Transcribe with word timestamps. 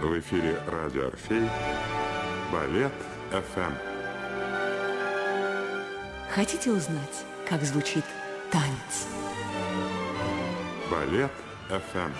В 0.00 0.18
эфире 0.18 0.58
радио 0.66 1.08
«Орфей» 1.08 1.48
Балет 2.52 2.92
ФМ. 3.30 3.72
Хотите 6.30 6.70
узнать, 6.70 7.24
как 7.48 7.62
звучит 7.62 8.04
танец? 8.50 9.06
Балет 10.90 11.32
ФМ. 11.68 12.12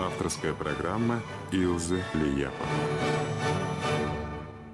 Авторская 0.00 0.52
программа 0.54 1.20
Илзы 1.52 2.02
Лияпа. 2.14 2.66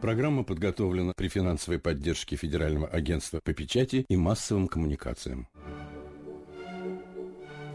Программа 0.00 0.44
подготовлена 0.44 1.12
при 1.16 1.28
финансовой 1.28 1.78
поддержке 1.78 2.36
Федерального 2.36 2.86
агентства 2.86 3.40
по 3.42 3.52
печати 3.52 4.06
и 4.08 4.16
массовым 4.16 4.68
коммуникациям. 4.68 5.48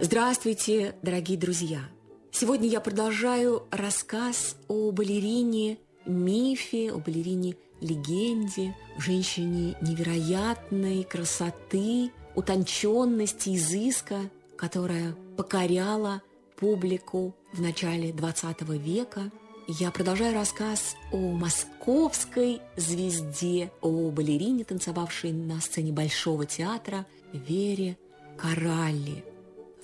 Здравствуйте, 0.05 0.95
дорогие 1.02 1.38
друзья! 1.38 1.80
Сегодня 2.30 2.67
я 2.67 2.81
продолжаю 2.81 3.63
рассказ 3.71 4.57
о 4.67 4.91
балерине 4.91 5.77
мифе, 6.05 6.91
о 6.91 6.98
балерине 6.98 7.55
легенде, 7.79 8.76
женщине 8.98 9.77
невероятной 9.79 11.05
красоты, 11.05 12.12
утонченности, 12.35 13.55
изыска, 13.55 14.29
которая 14.57 15.16
покоряла 15.38 16.21
публику 16.57 17.34
в 17.54 17.62
начале 17.62 18.09
XX 18.09 18.77
века. 18.77 19.31
Я 19.70 19.90
продолжаю 19.90 20.34
рассказ 20.34 20.98
о 21.13 21.31
московской 21.31 22.59
звезде, 22.76 23.71
о 23.79 24.12
балерине, 24.12 24.65
танцевавшей 24.65 25.31
на 25.31 25.62
сцене 25.62 25.93
Большого 25.93 26.45
театра 26.45 27.05
Вере 27.31 27.98
Коралли– 28.38 29.23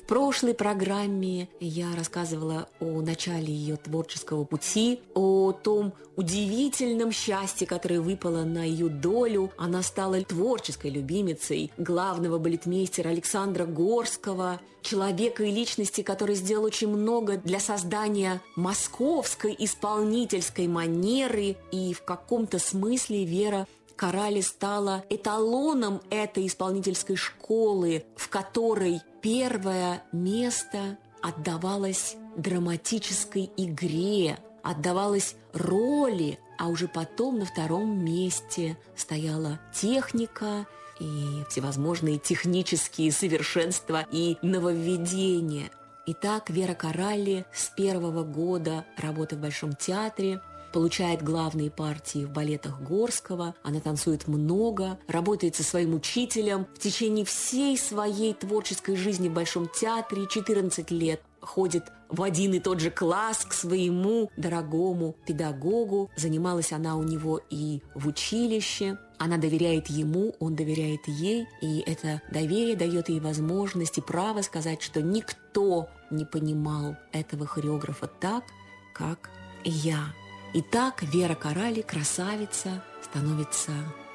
прошлой 0.10 0.56
программе 0.56 1.50
я 1.60 1.96
рассказывала 1.96 2.68
о 2.80 3.00
начале 3.02 3.54
ее 3.54 3.78
творческого 3.78 4.44
пути, 4.44 5.02
о 5.14 5.52
том 5.52 5.94
удивительном 6.16 7.12
счастье, 7.12 7.68
которое 7.68 8.02
выпало 8.02 8.44
на 8.44 8.64
ее 8.64 8.90
долю. 8.90 9.52
Она 9.56 9.84
стала 9.84 10.20
творческой 10.24 10.90
любимицей 10.90 11.72
главного 11.78 12.40
балетмейстера 12.40 13.10
Александра 13.10 13.68
Горского, 13.68 14.60
человека 14.82 15.44
и 15.44 15.52
личности, 15.52 16.02
который 16.02 16.34
сделал 16.34 16.64
очень 16.64 16.88
много 16.88 17.38
для 17.38 17.60
создания 17.60 18.42
московской 18.56 19.56
исполнительской 19.60 20.66
манеры. 20.66 21.56
И 21.72 21.94
в 21.94 22.02
каком-то 22.02 22.58
смысле 22.58 23.26
Вера 23.26 23.68
Корали 23.96 24.40
стала 24.40 25.04
эталоном 25.10 26.02
этой 26.10 26.48
исполнительской 26.48 27.18
школы, 27.18 28.06
в 28.16 28.30
которой 28.30 29.02
первое 29.22 30.04
место 30.12 30.98
отдавалось 31.22 32.16
драматической 32.36 33.52
игре, 33.58 34.38
отдавалось 34.64 35.36
роли, 35.54 36.40
а 36.58 36.68
уже 36.68 36.88
потом 36.88 37.40
на 37.40 37.46
втором 37.46 38.04
месте 38.04 38.78
стояла 38.96 39.60
техника 39.74 40.68
и 41.00 41.44
всевозможные 41.50 42.18
технические 42.18 43.12
совершенства 43.12 44.06
и 44.12 44.38
нововведения. 44.42 45.72
Итак, 46.06 46.50
Вера 46.50 46.74
Коралли 46.74 47.46
с 47.54 47.70
первого 47.70 48.24
года 48.24 48.86
работы 48.98 49.36
в 49.36 49.40
Большом 49.40 49.74
театре 49.74 50.42
получает 50.72 51.24
главные 51.24 51.72
партии 51.72 52.26
в 52.26 52.32
балетах 52.32 52.82
Горского, 52.82 53.56
она 53.64 53.80
танцует 53.80 54.28
много, 54.28 55.00
работает 55.08 55.56
со 55.56 55.64
своим 55.64 55.94
учителем. 55.94 56.68
В 56.76 56.80
течение 56.80 57.26
всей 57.26 57.78
своей 57.78 58.34
творческой 58.34 58.96
жизни 58.96 59.30
в 59.30 59.34
Большом 59.34 59.68
театре 59.68 60.28
14 60.28 60.92
лет 60.92 61.22
ходит 61.42 61.92
в 62.10 62.24
один 62.24 62.54
и 62.54 62.60
тот 62.60 62.80
же 62.80 62.90
класс 62.90 63.46
к 63.46 63.54
своему 63.54 64.30
дорогому 64.36 65.16
педагогу. 65.26 66.10
Занималась 66.16 66.72
она 66.72 66.96
у 66.98 67.04
него 67.04 67.42
и 67.50 67.82
в 67.96 68.08
училище. 68.08 68.98
Она 69.18 69.38
доверяет 69.38 69.88
ему, 69.88 70.36
он 70.40 70.56
доверяет 70.56 71.08
ей, 71.08 71.46
и 71.62 71.84
это 71.86 72.22
доверие 72.32 72.78
дает 72.78 73.10
ей 73.10 73.20
возможность 73.20 73.98
и 73.98 74.02
право 74.02 74.42
сказать, 74.42 74.82
что 74.82 75.02
никто 75.02 75.90
не 76.10 76.24
понимал 76.24 76.96
этого 77.12 77.46
хореографа 77.46 78.08
так, 78.08 78.46
как 78.94 79.30
я. 79.66 80.14
И 80.54 80.62
так 80.62 81.04
Вера 81.04 81.36
Корали, 81.36 81.82
красавица, 81.82 82.84
становится 83.04 83.72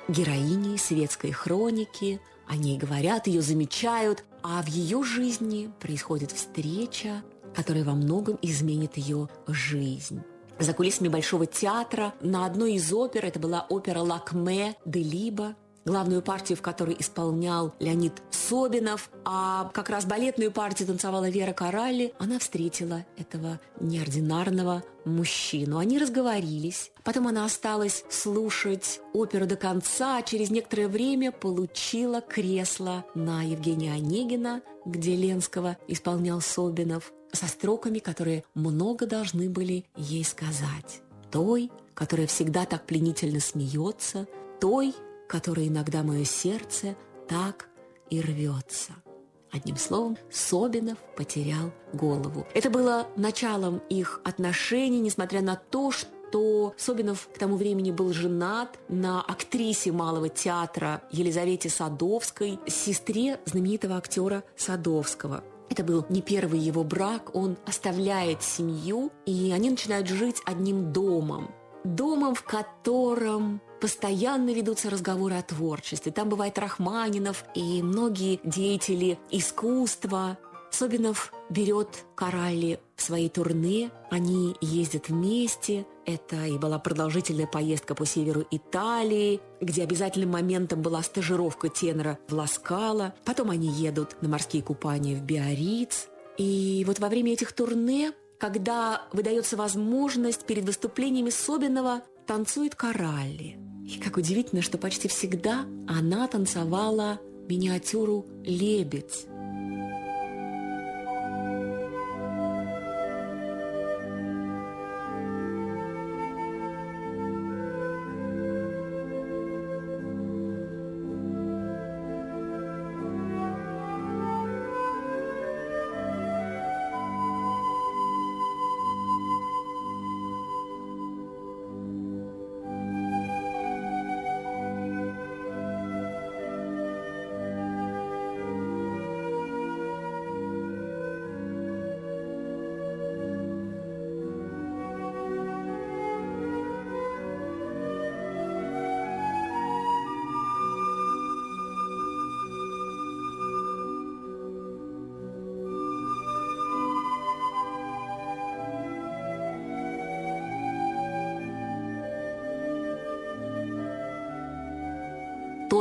героиней 0.09 0.78
светской 0.78 1.31
хроники, 1.31 2.21
о 2.47 2.56
ней 2.56 2.77
говорят, 2.77 3.27
ее 3.27 3.41
замечают, 3.41 4.25
а 4.43 4.62
в 4.62 4.67
ее 4.67 5.03
жизни 5.03 5.71
происходит 5.81 6.33
встреча, 6.33 7.22
которая 7.55 7.84
во 7.84 7.95
многом 7.95 8.39
изменит 8.43 8.97
ее 8.97 9.28
жизнь. 9.47 10.22
За 10.59 10.72
кулисами 10.72 11.09
Большого 11.09 11.47
театра 11.47 12.15
на 12.21 12.47
одной 12.47 12.75
из 12.75 12.93
опер, 12.93 13.25
это 13.25 13.39
была 13.39 13.66
опера 13.69 14.01
«Лакме» 14.01 14.77
де 14.84 15.03
Либо, 15.03 15.55
главную 15.84 16.22
партию 16.22 16.56
в 16.56 16.62
которой 16.62 16.97
исполнял 16.99 17.75
Леонид 17.78 18.15
Собинов, 18.31 19.11
а 19.25 19.71
как 19.72 19.91
раз 19.91 20.05
балетную 20.05 20.50
партию 20.50 20.89
танцевала 20.89 21.28
Вера 21.28 21.53
Коралли, 21.53 22.15
она 22.19 22.39
встретила 22.39 23.05
этого 23.17 23.61
неординарного 23.81 24.83
мужчину. 25.05 25.78
Они 25.78 25.99
разговорились. 25.99 26.91
Потом 27.03 27.28
она 27.28 27.45
осталась 27.45 28.05
слушать 28.09 29.00
оперу 29.12 29.47
до 29.47 29.56
конца, 29.56 30.17
а 30.19 30.22
через 30.22 30.50
некоторое 30.50 30.89
время 30.89 31.33
получила 31.33 32.21
кресло 32.21 33.05
на 33.15 33.43
Евгения 33.43 33.93
Онегина, 33.93 34.62
где 34.84 35.16
Ленского 35.16 35.77
исполнял 35.89 36.41
Собинов, 36.41 37.12
со 37.33 37.47
строками, 37.49 37.99
которые 37.99 38.45
много 38.55 39.06
должны 39.06 39.51
были 39.51 39.84
ей 39.97 40.25
сказать. 40.25 41.03
Той, 41.31 41.71
которая 41.95 42.27
всегда 42.27 42.65
так 42.65 42.87
пленительно 42.87 43.41
смеется, 43.41 44.27
той, 44.61 44.95
которой 45.34 45.67
иногда 45.67 46.05
мое 46.05 46.22
сердце 46.22 46.95
так 47.27 47.67
и 48.09 48.21
рвется. 48.21 48.93
Одним 49.50 49.77
словом, 49.77 50.17
Собинов 50.31 50.97
потерял 51.17 51.72
голову. 51.93 52.47
Это 52.55 52.71
было 52.71 53.09
началом 53.17 53.78
их 53.89 54.21
отношений, 54.22 55.00
несмотря 55.00 55.41
на 55.43 55.56
то, 55.56 55.91
что 55.91 56.72
Собинов 56.77 57.28
к 57.34 57.39
тому 57.39 57.56
времени 57.56 57.91
был 57.91 58.12
женат 58.12 58.78
на 58.89 59.22
актрисе 59.22 59.91
Малого 59.91 60.28
театра 60.28 61.03
Елизавете 61.11 61.69
Садовской, 61.69 62.61
сестре 62.69 63.41
знаменитого 63.45 63.97
актера 63.97 64.45
Садовского. 64.55 65.43
Это 65.69 65.83
был 65.83 66.06
не 66.11 66.22
первый 66.22 66.61
его 66.61 66.84
брак, 66.84 67.34
он 67.34 67.56
оставляет 67.66 68.45
семью, 68.45 69.11
и 69.27 69.51
они 69.53 69.71
начинают 69.71 70.06
жить 70.06 70.41
одним 70.47 70.93
домом. 70.93 71.53
Домом, 71.83 72.37
в 72.37 72.45
котором 72.45 73.61
постоянно 73.84 74.55
ведутся 74.55 74.89
разговоры 74.89 75.34
о 75.34 75.43
творчестве. 75.43 76.11
Там 76.11 76.31
бывает 76.31 76.59
Рахманинов 76.59 77.45
и 77.55 77.83
многие 77.83 78.41
деятели 78.43 79.19
искусства. 79.31 80.39
Собинов 80.71 81.34
берет 81.50 82.06
Коралли 82.15 82.81
в 82.97 83.03
свои 83.03 83.28
турне, 83.28 83.91
они 84.11 84.56
ездят 84.62 85.11
вместе. 85.11 85.84
Это 86.06 86.47
и 86.47 86.56
была 86.56 86.78
продолжительная 86.78 87.47
поездка 87.47 87.95
по 87.95 88.06
северу 88.06 88.47
Италии, 88.50 89.43
где 89.61 89.83
обязательным 89.83 90.31
моментом 90.31 90.81
была 90.81 91.03
стажировка 91.03 91.69
тенора 91.69 92.19
в 92.27 92.33
Ласкало. 92.33 93.12
Потом 93.27 93.51
они 93.51 93.69
едут 93.69 94.16
на 94.22 94.31
морские 94.31 94.62
купания 94.62 95.15
в 95.15 95.21
Биориц. 95.21 96.09
И 96.39 96.84
вот 96.87 97.01
во 97.01 97.11
время 97.11 97.34
этих 97.34 97.53
турне 97.53 98.12
когда 98.37 99.03
выдается 99.12 99.56
возможность 99.56 100.45
перед 100.45 100.65
выступлениями 100.65 101.31
Собинова 101.31 102.03
танцует 102.27 102.75
Коралли. 102.75 103.59
И 103.84 103.99
как 103.99 104.17
удивительно, 104.17 104.62
что 104.62 104.78
почти 104.78 105.09
всегда 105.09 105.67
она 105.87 106.27
танцевала 106.27 107.21
миниатюру 107.49 108.27
«Лебедь». 108.43 109.27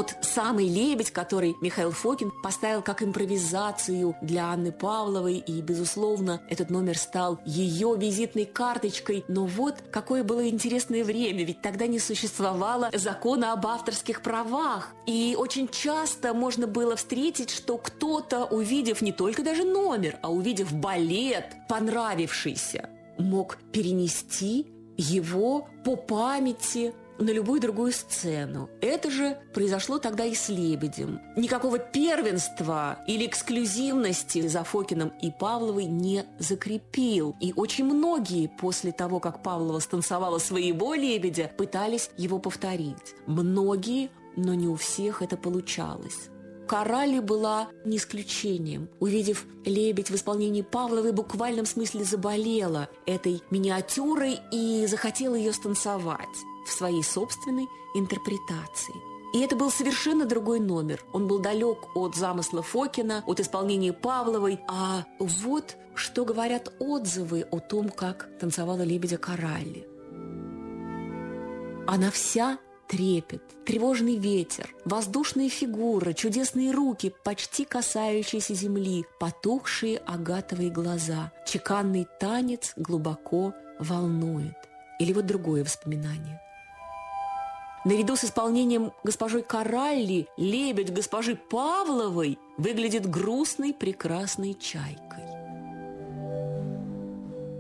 Тот 0.04 0.16
самый 0.22 0.68
лебедь, 0.68 1.12
который 1.12 1.56
Михаил 1.62 1.92
Фокин 1.92 2.32
поставил 2.44 2.82
как 2.82 3.02
импровизацию 3.02 4.16
для 4.22 4.48
Анны 4.48 4.72
Павловой, 4.72 5.38
и, 5.38 5.62
безусловно, 5.62 6.42
этот 6.50 6.70
номер 6.70 6.98
стал 6.98 7.40
ее 7.46 7.96
визитной 7.98 8.46
карточкой. 8.46 9.24
Но 9.28 9.46
вот 9.46 9.76
какое 9.92 10.24
было 10.24 10.48
интересное 10.48 11.04
время, 11.04 11.44
ведь 11.44 11.62
тогда 11.62 11.88
не 11.88 12.00
существовало 12.00 12.90
закона 12.94 13.54
об 13.54 13.66
авторских 13.66 14.22
правах. 14.22 14.90
И 15.06 15.36
очень 15.38 15.68
часто 15.68 16.34
можно 16.34 16.68
было 16.68 16.96
встретить, 16.96 17.50
что 17.50 17.78
кто-то, 17.78 18.46
увидев 18.46 19.02
не 19.02 19.12
только 19.12 19.44
даже 19.44 19.64
номер, 19.64 20.18
а 20.22 20.32
увидев 20.32 20.74
балет, 20.74 21.56
понравившийся, 21.70 22.90
мог 23.18 23.58
перенести 23.72 24.68
его 24.98 25.68
по 25.84 25.96
памяти 25.96 26.94
на 27.20 27.32
любую 27.32 27.62
другую 27.62 27.92
сцену. 27.92 28.70
Это 28.82 29.10
же 29.10 29.38
произошло 29.54 30.00
тогда 30.00 30.26
и 30.26 30.34
с 30.34 30.50
«Лебедем». 30.50 31.22
Никакого 31.36 31.80
первенства 31.80 33.00
или 33.08 33.26
эксклюзивности 33.26 34.48
за 34.48 34.64
Фокином 34.64 35.12
и 35.22 35.32
Павловой 35.32 35.86
не 35.86 36.26
закрепил. 36.40 37.36
И 37.40 37.54
очень 37.56 37.86
многие 37.86 38.48
после 38.48 38.92
того, 38.92 39.20
как 39.20 39.44
Павлова 39.44 39.80
станцевала 39.80 40.38
своего 40.38 40.94
«Лебедя», 40.94 41.52
пытались 41.58 42.10
его 42.18 42.40
повторить. 42.40 43.16
Многие, 43.28 44.10
но 44.36 44.54
не 44.54 44.68
у 44.68 44.76
всех 44.76 45.22
это 45.22 45.38
получалось. 45.38 46.30
Карали 46.68 47.20
была 47.20 47.68
не 47.86 47.98
исключением. 47.98 48.90
Увидев 49.00 49.46
лебедь 49.66 50.10
в 50.10 50.16
исполнении 50.16 50.62
Павловой, 50.62 51.12
в 51.12 51.16
буквальном 51.16 51.66
смысле 51.66 52.06
заболела 52.06 52.88
этой 53.06 53.44
миниатюрой 53.52 54.40
и 54.52 54.86
захотела 54.88 55.36
ее 55.36 55.52
станцевать 55.52 56.30
в 56.66 56.72
своей 56.72 57.04
собственной 57.04 57.68
интерпретации. 57.96 58.96
И 59.34 59.40
это 59.40 59.56
был 59.56 59.72
совершенно 59.72 60.26
другой 60.26 60.60
номер. 60.60 61.04
Он 61.12 61.28
был 61.28 61.40
далек 61.40 61.96
от 61.96 62.16
замысла 62.16 62.62
Фокина, 62.62 63.24
от 63.26 63.40
исполнения 63.40 63.92
Павловой. 63.92 64.60
А 64.68 65.06
вот 65.20 65.76
что 65.96 66.24
говорят 66.24 66.72
отзывы 66.80 67.48
о 67.52 67.60
том, 67.60 67.90
как 67.90 68.30
танцевала 68.40 68.84
лебедя 68.84 69.18
Коралли. 69.18 69.88
Она 71.88 72.12
вся 72.12 72.60
трепет, 72.88 73.42
тревожный 73.66 74.18
ветер, 74.18 74.70
воздушные 74.86 75.50
фигуры, 75.50 76.14
чудесные 76.14 76.72
руки, 76.72 77.14
почти 77.24 77.66
касающиеся 77.66 78.54
земли, 78.54 79.06
потухшие 79.20 79.98
агатовые 79.98 80.70
глаза, 80.70 81.32
чеканный 81.48 82.08
танец 82.20 82.74
глубоко 82.76 83.54
волнует. 83.80 84.56
Или 85.00 85.12
вот 85.12 85.26
другое 85.26 85.64
воспоминание. 85.64 86.40
Наряду 87.86 88.16
с 88.16 88.24
исполнением 88.24 88.94
госпожой 89.04 89.44
Коралли 89.44 90.28
лебедь 90.38 90.94
госпожи 90.94 91.36
Павловой 91.36 92.40
выглядит 92.58 93.10
грустной 93.10 93.74
прекрасной 93.74 94.54
чайкой. 94.54 95.24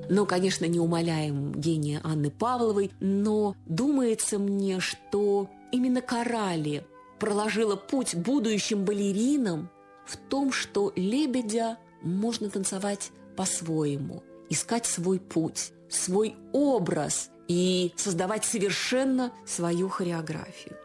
Но, 0.10 0.26
конечно, 0.26 0.66
не 0.66 0.80
умоляем 0.80 1.52
гения 1.52 2.00
Анны 2.04 2.30
Павловой, 2.30 2.92
но 3.02 3.56
думается 3.66 4.40
мне, 4.40 4.80
что 4.80 5.50
именно 5.74 6.02
Коралли 6.02 6.86
проложила 7.20 7.76
путь 7.76 8.16
будущим 8.16 8.86
балеринам 8.86 9.70
в 10.06 10.16
том, 10.16 10.54
что 10.54 10.94
лебедя 10.96 11.78
можно 12.02 12.50
танцевать 12.50 13.12
по-своему, 13.36 14.24
искать 14.50 14.86
свой 14.86 15.20
путь, 15.20 15.74
свой 15.90 16.36
образ– 16.54 17.30
и 17.48 17.94
создавать 17.98 18.46
совершенно 18.46 19.32
свою 19.46 19.90
хореографию. 19.90 20.78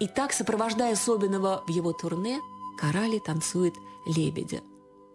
И 0.00 0.06
так, 0.06 0.32
сопровождая 0.32 0.92
особенного 0.92 1.64
в 1.66 1.70
его 1.70 1.92
турне, 1.92 2.38
Карали 2.78 3.18
танцует 3.18 3.74
«Лебедя». 4.06 4.60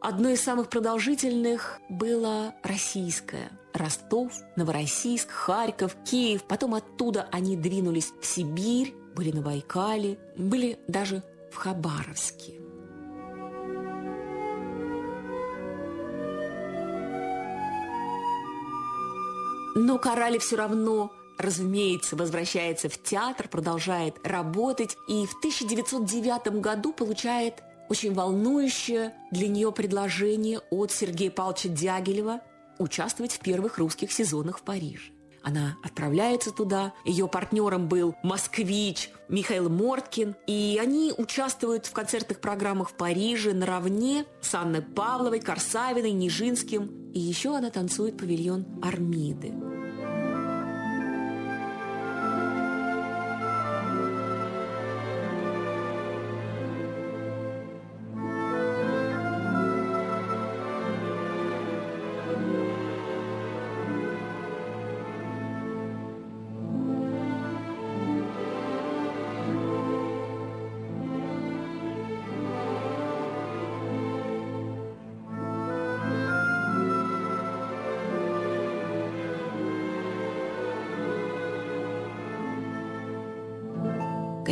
Одно 0.02 0.28
из 0.30 0.42
самых 0.42 0.70
продолжительных 0.70 1.80
было 1.88 2.54
российское. 2.62 3.52
Ростов, 3.74 4.34
Новороссийск, 4.58 5.32
Харьков, 5.32 5.96
Киев. 6.04 6.44
Потом 6.44 6.76
оттуда 6.76 7.30
они 7.32 7.56
двинулись 7.56 8.12
в 8.20 8.26
Сибирь, 8.26 8.94
были 9.16 9.32
на 9.32 9.42
Байкале, 9.42 10.20
были 10.36 10.78
даже 10.90 11.24
в 11.52 11.56
Хабаровске. 11.56 12.63
Но 19.76 19.98
Корали 19.98 20.38
все 20.38 20.56
равно 20.56 21.12
разумеется, 21.38 22.16
возвращается 22.16 22.90
в 22.90 23.02
театр, 23.02 23.48
продолжает 23.48 24.16
работать 24.24 24.98
и 25.08 25.26
в 25.26 25.38
1909 25.40 26.62
году 26.62 26.94
получает 26.94 27.64
очень 27.90 28.14
волнующее 28.14 29.14
для 29.32 29.48
нее 29.48 29.72
предложение 29.72 30.60
от 30.72 30.92
Сергея 30.92 31.32
Павловича 31.32 31.70
Дягилева 31.70 32.42
участвовать 32.80 33.34
в 33.34 33.40
первых 33.40 33.78
русских 33.78 34.12
сезонах 34.12 34.60
в 34.60 34.62
Париже. 34.62 35.12
Она 35.44 35.78
отправляется 35.84 36.52
туда. 36.52 36.94
Ее 37.04 37.28
партнером 37.28 37.88
был 37.88 38.16
москвич 38.24 39.10
Михаил 39.28 39.70
Морткин. 39.70 40.36
И 40.48 40.80
они 40.82 41.14
участвуют 41.18 41.86
в 41.86 41.92
концертных 41.92 42.40
программах 42.40 42.92
в 42.92 42.94
Париже 42.94 43.54
наравне 43.54 44.26
с 44.42 44.56
Анной 44.56 44.82
Павловой, 44.82 45.42
Корсавиной, 45.42 46.12
Нижинским. 46.12 47.12
И 47.14 47.20
еще 47.20 47.56
она 47.56 47.70
танцует 47.70 48.18
павильон 48.18 48.66
Армиды. 48.82 49.73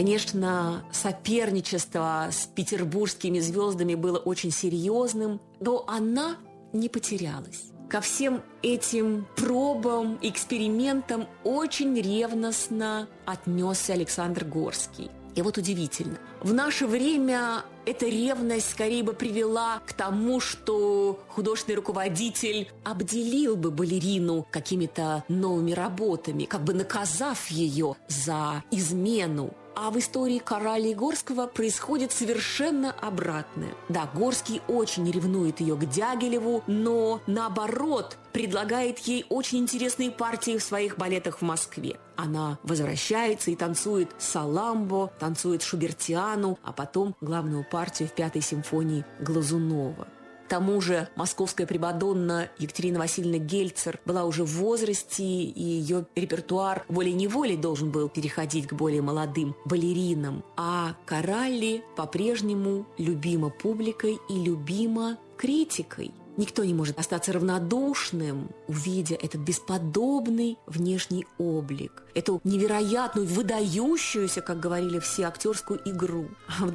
Конечно, 0.01 0.84
соперничество 0.91 2.29
с 2.31 2.48
петербургскими 2.48 3.38
звездами 3.38 3.93
было 3.93 4.17
очень 4.17 4.50
серьезным, 4.50 5.39
но 5.60 5.86
она 5.88 6.38
не 6.74 6.89
потерялась. 6.89 7.65
Ко 7.88 8.01
всем 8.01 8.41
этим 8.63 9.27
пробам, 9.36 10.17
экспериментам 10.24 11.27
очень 11.43 11.93
ревностно 12.01 13.10
отнесся 13.27 13.93
Александр 13.93 14.43
Горский. 14.43 15.12
И 15.36 15.43
вот 15.43 15.60
удивительно. 15.60 16.17
В 16.41 16.51
наше 16.51 16.88
время 16.88 17.63
эта 17.86 18.08
ревность 18.08 18.72
скорее 18.72 19.03
бы 19.03 19.13
привела 19.13 19.84
к 19.86 19.93
тому, 19.93 20.39
что 20.39 21.20
художественный 21.29 21.75
руководитель 21.75 22.72
обделил 22.84 23.55
бы 23.55 23.70
балерину 23.70 24.48
какими-то 24.50 25.24
новыми 25.27 25.74
работами, 25.74 26.46
как 26.46 26.63
бы 26.63 26.74
наказав 26.74 27.51
ее 27.51 27.96
за 28.08 28.63
измену. 28.72 29.53
А 29.75 29.90
в 29.90 29.98
истории 29.98 30.40
Короля 30.40 30.90
и 30.90 30.94
Горского 30.94 31.48
происходит 31.48 32.12
совершенно 32.12 32.92
обратное. 32.92 33.74
Да, 33.90 34.10
Горский 34.13 34.62
очень 34.68 35.10
ревнует 35.10 35.60
ее 35.60 35.75
к 35.75 35.86
Дягилеву, 35.86 36.63
но 36.68 37.22
наоборот 37.28 38.18
предлагает 38.34 39.00
ей 39.00 39.25
очень 39.30 39.60
интересные 39.60 40.12
партии 40.12 40.58
в 40.58 40.63
своих 40.63 40.98
балетах 40.98 41.40
в 41.40 41.42
Москве. 41.42 42.00
Она 42.16 42.60
возвращается 42.63 43.51
и 43.51 43.56
танцует 43.56 44.12
Саламбо, 44.20 45.12
танцует 45.20 45.63
Шубертиану, 45.63 46.60
а 46.63 46.72
потом 46.72 47.16
главную 47.22 47.66
партию 47.70 48.10
в 48.10 48.13
пятой 48.13 48.42
симфонии 48.42 49.06
Глазунова 49.20 50.08
тому 50.51 50.81
же 50.81 51.08
московская 51.15 51.65
прибадонна 51.65 52.50
Екатерина 52.60 53.00
Васильевна 53.00 53.38
Гельцер 53.38 54.01
была 54.03 54.25
уже 54.25 54.43
в 54.43 54.50
возрасте, 54.58 55.24
и 55.24 55.63
ее 55.63 56.05
репертуар 56.13 56.84
волей-неволей 56.89 57.55
должен 57.55 57.89
был 57.89 58.10
переходить 58.10 58.67
к 58.67 58.74
более 58.74 59.01
молодым 59.01 59.55
балеринам. 59.63 60.43
А 60.58 60.98
Коралли 61.05 61.86
по-прежнему 61.96 62.86
любима 62.98 63.50
публикой 63.50 64.20
и 64.27 64.43
любима 64.43 65.17
критикой. 65.38 66.12
Никто 66.38 66.63
не 66.63 66.73
может 66.73 66.97
остаться 66.97 67.33
равнодушным, 67.33 68.50
увидя 68.67 69.15
этот 69.15 69.41
бесподобный 69.41 70.57
внешний 70.65 71.25
облик, 71.38 72.03
эту 72.13 72.39
невероятную, 72.43 73.27
выдающуюся, 73.27 74.41
как 74.41 74.59
говорили 74.59 75.00
все, 75.00 75.25
актерскую 75.25 75.81
игру. 75.85 76.27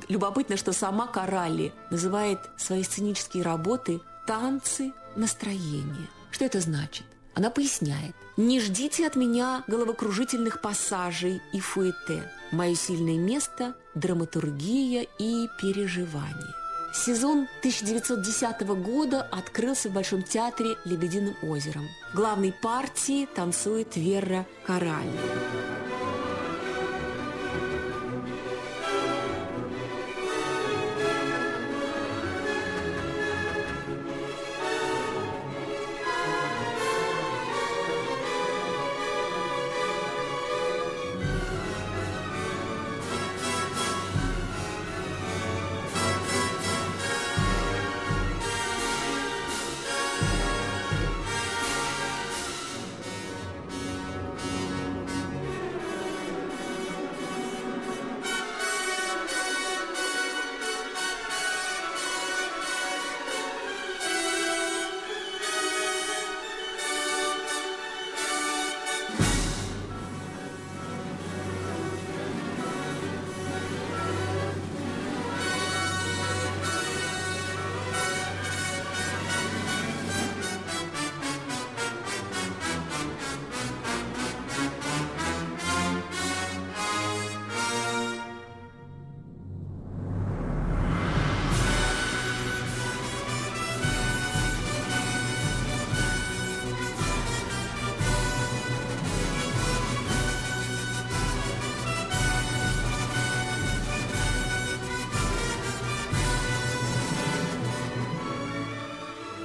Любопытно, 0.08 0.56
что 0.56 0.72
сама 0.72 1.06
Коралли 1.06 1.72
называет 1.90 2.38
свои 2.56 2.82
сценические 2.82 3.42
работы 3.42 4.00
«танцы 4.26 4.92
настроения». 5.16 6.08
Что 6.30 6.44
это 6.44 6.60
значит? 6.60 7.06
Она 7.34 7.50
поясняет. 7.50 8.14
«Не 8.36 8.60
ждите 8.60 9.06
от 9.06 9.16
меня 9.16 9.64
головокружительных 9.66 10.60
пассажей 10.60 11.40
и 11.52 11.60
фуэте. 11.60 12.30
«Мое 12.52 12.74
сильное 12.74 13.18
место», 13.18 13.74
«Драматургия» 13.94 15.06
и 15.18 15.48
«Переживание». 15.60 16.65
Сезон 17.04 17.46
1910 17.60 18.62
года 18.82 19.20
открылся 19.22 19.90
в 19.90 19.92
Большом 19.92 20.22
театре 20.22 20.76
«Лебединым 20.86 21.36
озером». 21.42 21.86
В 22.12 22.16
главной 22.16 22.52
партии 22.52 23.26
танцует 23.26 23.96
Вера 23.96 24.46
Кораль. 24.64 25.06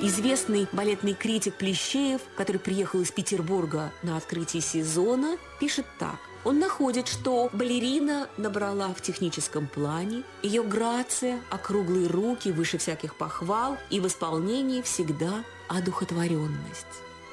Известный 0.04 0.68
балетный 0.72 1.14
критик 1.14 1.54
Плещеев, 1.54 2.22
который 2.36 2.58
приехал 2.58 3.02
из 3.02 3.12
Петербурга 3.12 3.92
на 4.02 4.18
открытие 4.18 4.64
сезона, 4.64 5.38
пишет 5.60 5.86
так. 6.00 6.16
Он 6.44 6.58
находит, 6.58 7.08
что 7.08 7.52
балерина 7.54 8.28
набрала 8.36 8.96
в 8.96 9.02
техническом 9.02 9.68
плане, 9.68 10.24
ее 10.42 10.64
грация, 10.64 11.40
округлые 11.52 12.08
руки 12.08 12.52
выше 12.52 12.80
всяких 12.80 13.14
похвал 13.14 13.78
и 13.92 14.00
в 14.00 14.08
исполнении 14.08 14.82
всегда 14.82 15.44
одухотворенность. 15.68 16.88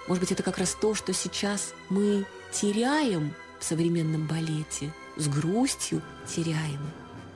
Может 0.07 0.21
быть, 0.21 0.33
это 0.33 0.43
как 0.43 0.59
раз 0.59 0.77
то, 0.79 0.95
что 0.95 1.15
сейчас 1.15 1.73
мы 1.89 2.27
теряем 2.53 3.33
в 3.59 3.65
современном 3.65 4.27
балете, 4.27 4.93
с 5.17 5.27
грустью 5.27 6.03
теряем. 6.27 6.81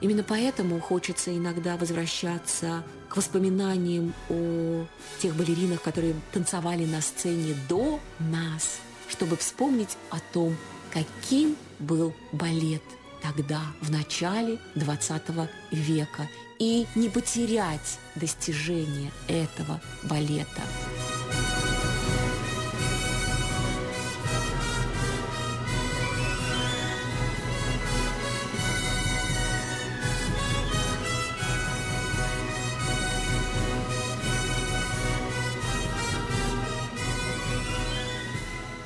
Именно 0.02 0.24
поэтому 0.24 0.80
хочется 0.80 1.34
иногда 1.34 1.76
возвращаться 1.76 2.82
к 3.08 3.16
воспоминаниям 3.16 4.12
о 4.28 4.84
тех 5.20 5.36
балеринах, 5.36 5.80
которые 5.80 6.14
танцевали 6.32 6.84
на 6.84 7.00
сцене 7.00 7.54
до 7.68 8.00
нас, 8.18 8.80
чтобы 9.08 9.36
вспомнить 9.36 9.96
о 10.10 10.18
том, 10.32 10.56
каким 10.92 11.56
был 11.78 12.12
балет 12.32 12.82
тогда, 13.22 13.60
в 13.80 13.92
начале 13.92 14.58
XX 14.74 15.48
века, 15.70 16.28
и 16.58 16.86
не 16.96 17.08
потерять 17.08 18.00
достижение 18.16 19.12
этого 19.28 19.80
балета. 20.02 20.62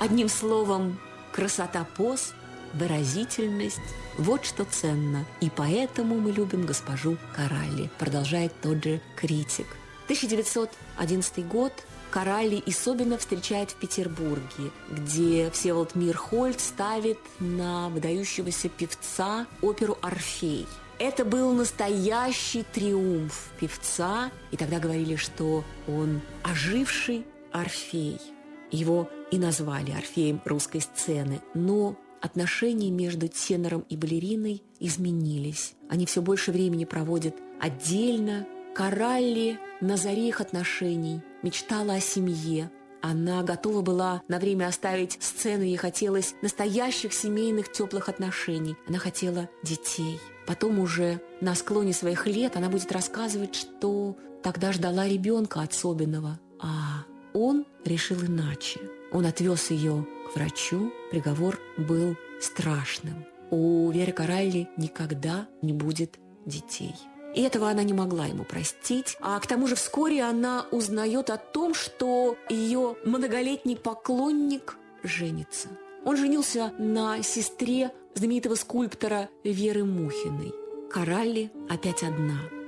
Одним 0.07 0.29
словом, 0.29 1.01
красота 1.33 1.85
поз, 1.97 2.33
выразительность– 2.75 3.81
вот 4.19 4.45
что 4.45 4.65
ценно. 4.65 5.25
И 5.41 5.51
поэтому 5.51 6.21
мы 6.21 6.31
любим 6.31 6.65
госпожу 6.65 7.17
Коралли, 7.35 7.91
продолжает 7.99 8.53
тот 8.63 8.85
же 8.85 9.01
критик. 9.17 9.67
1911 10.05 11.49
год 11.49 11.73
Коралли 12.13 12.63
особенно 12.65 13.19
встречает 13.19 13.73
в 13.73 13.75
Петербурге, 13.75 14.71
где 14.89 15.51
Всеволод 15.51 15.97
Мирхольд 15.97 16.61
ставит 16.61 17.19
на 17.41 17.89
выдающегося 17.89 18.69
певца 18.69 19.49
оперу 19.61 19.99
«Орфей». 20.03 20.69
Это 21.01 21.25
был 21.25 21.53
настоящий 21.53 22.63
триумф 22.63 23.49
певца, 23.59 24.31
и 24.53 24.57
тогда 24.57 24.79
говорили, 24.79 25.17
что 25.17 25.65
он 25.89 26.21
оживший 26.45 27.27
Орфей– 27.51 28.21
его 28.71 29.09
и 29.31 29.39
назвали 29.39 29.91
Орфеем 29.91 30.41
русской 30.45 30.81
сцены, 30.81 31.41
но 31.55 31.97
отношения 32.21 32.91
между 32.91 33.29
тенором 33.29 33.85
и 33.89 33.97
балериной 33.97 34.63
изменились. 34.81 35.75
Они 35.89 36.07
все 36.07 36.23
больше 36.23 36.53
времени 36.53 36.85
проводят 36.85 37.37
отдельно. 37.61 38.47
Коралли 38.75 39.59
на 39.81 39.97
заре 39.97 40.29
их 40.29 40.41
отношений 40.41 41.23
мечтала 41.43 41.95
о 41.95 42.01
семье. 42.01 42.71
Она 43.01 43.43
готова 43.43 43.83
была 43.83 44.23
на 44.29 44.39
время 44.39 44.67
оставить 44.67 45.17
сцену, 45.23 45.63
ей 45.63 45.77
хотелось 45.77 46.35
настоящих 46.43 47.13
семейных 47.13 47.71
теплых 47.73 48.09
отношений. 48.09 48.77
Она 48.89 48.99
хотела 48.99 49.49
детей. 49.63 50.19
Потом 50.47 50.79
уже 50.79 51.21
на 51.41 51.55
склоне 51.55 51.93
своих 51.93 52.27
лет 52.27 52.57
она 52.57 52.69
будет 52.69 52.91
рассказывать, 52.93 53.55
что 53.55 54.17
тогда 54.43 54.73
ждала 54.73 55.09
ребенка 55.09 55.63
особенного. 55.63 56.39
А 56.59 57.05
он 57.33 57.67
решил 57.85 58.21
иначе. 58.25 58.81
Он 59.13 59.27
отвез 59.27 59.71
ее 59.71 60.07
к 60.27 60.37
врачу. 60.37 60.93
Приговор 61.11 61.59
был 61.77 62.17
страшным. 62.41 63.25
У 63.51 63.91
Веры 63.91 64.13
Каралли 64.13 64.69
никогда 64.77 65.47
не 65.63 65.73
будет 65.73 66.19
детей. 66.45 66.95
И 67.35 67.43
этого 67.43 67.69
она 67.69 67.83
не 67.83 67.93
могла 67.93 68.27
ему 68.27 68.45
простить. 68.45 69.17
А 69.21 69.39
к 69.41 69.47
тому 69.47 69.67
же 69.67 69.75
вскоре 69.75 70.23
она 70.23 70.67
узнает 70.71 71.31
о 71.31 71.37
том, 71.37 71.75
что 71.75 72.37
ее 72.49 72.97
многолетний 73.05 73.77
поклонник 73.77 74.77
женится. 75.03 75.69
Он 76.05 76.17
женился 76.17 76.73
на 76.79 77.23
сестре 77.23 77.93
знаменитого 78.15 78.55
скульптора 78.55 79.29
Веры 79.45 79.85
Мухиной. 79.85 80.53
Коралли 80.91 81.51
опять 81.69 82.03
одна– 82.03 82.39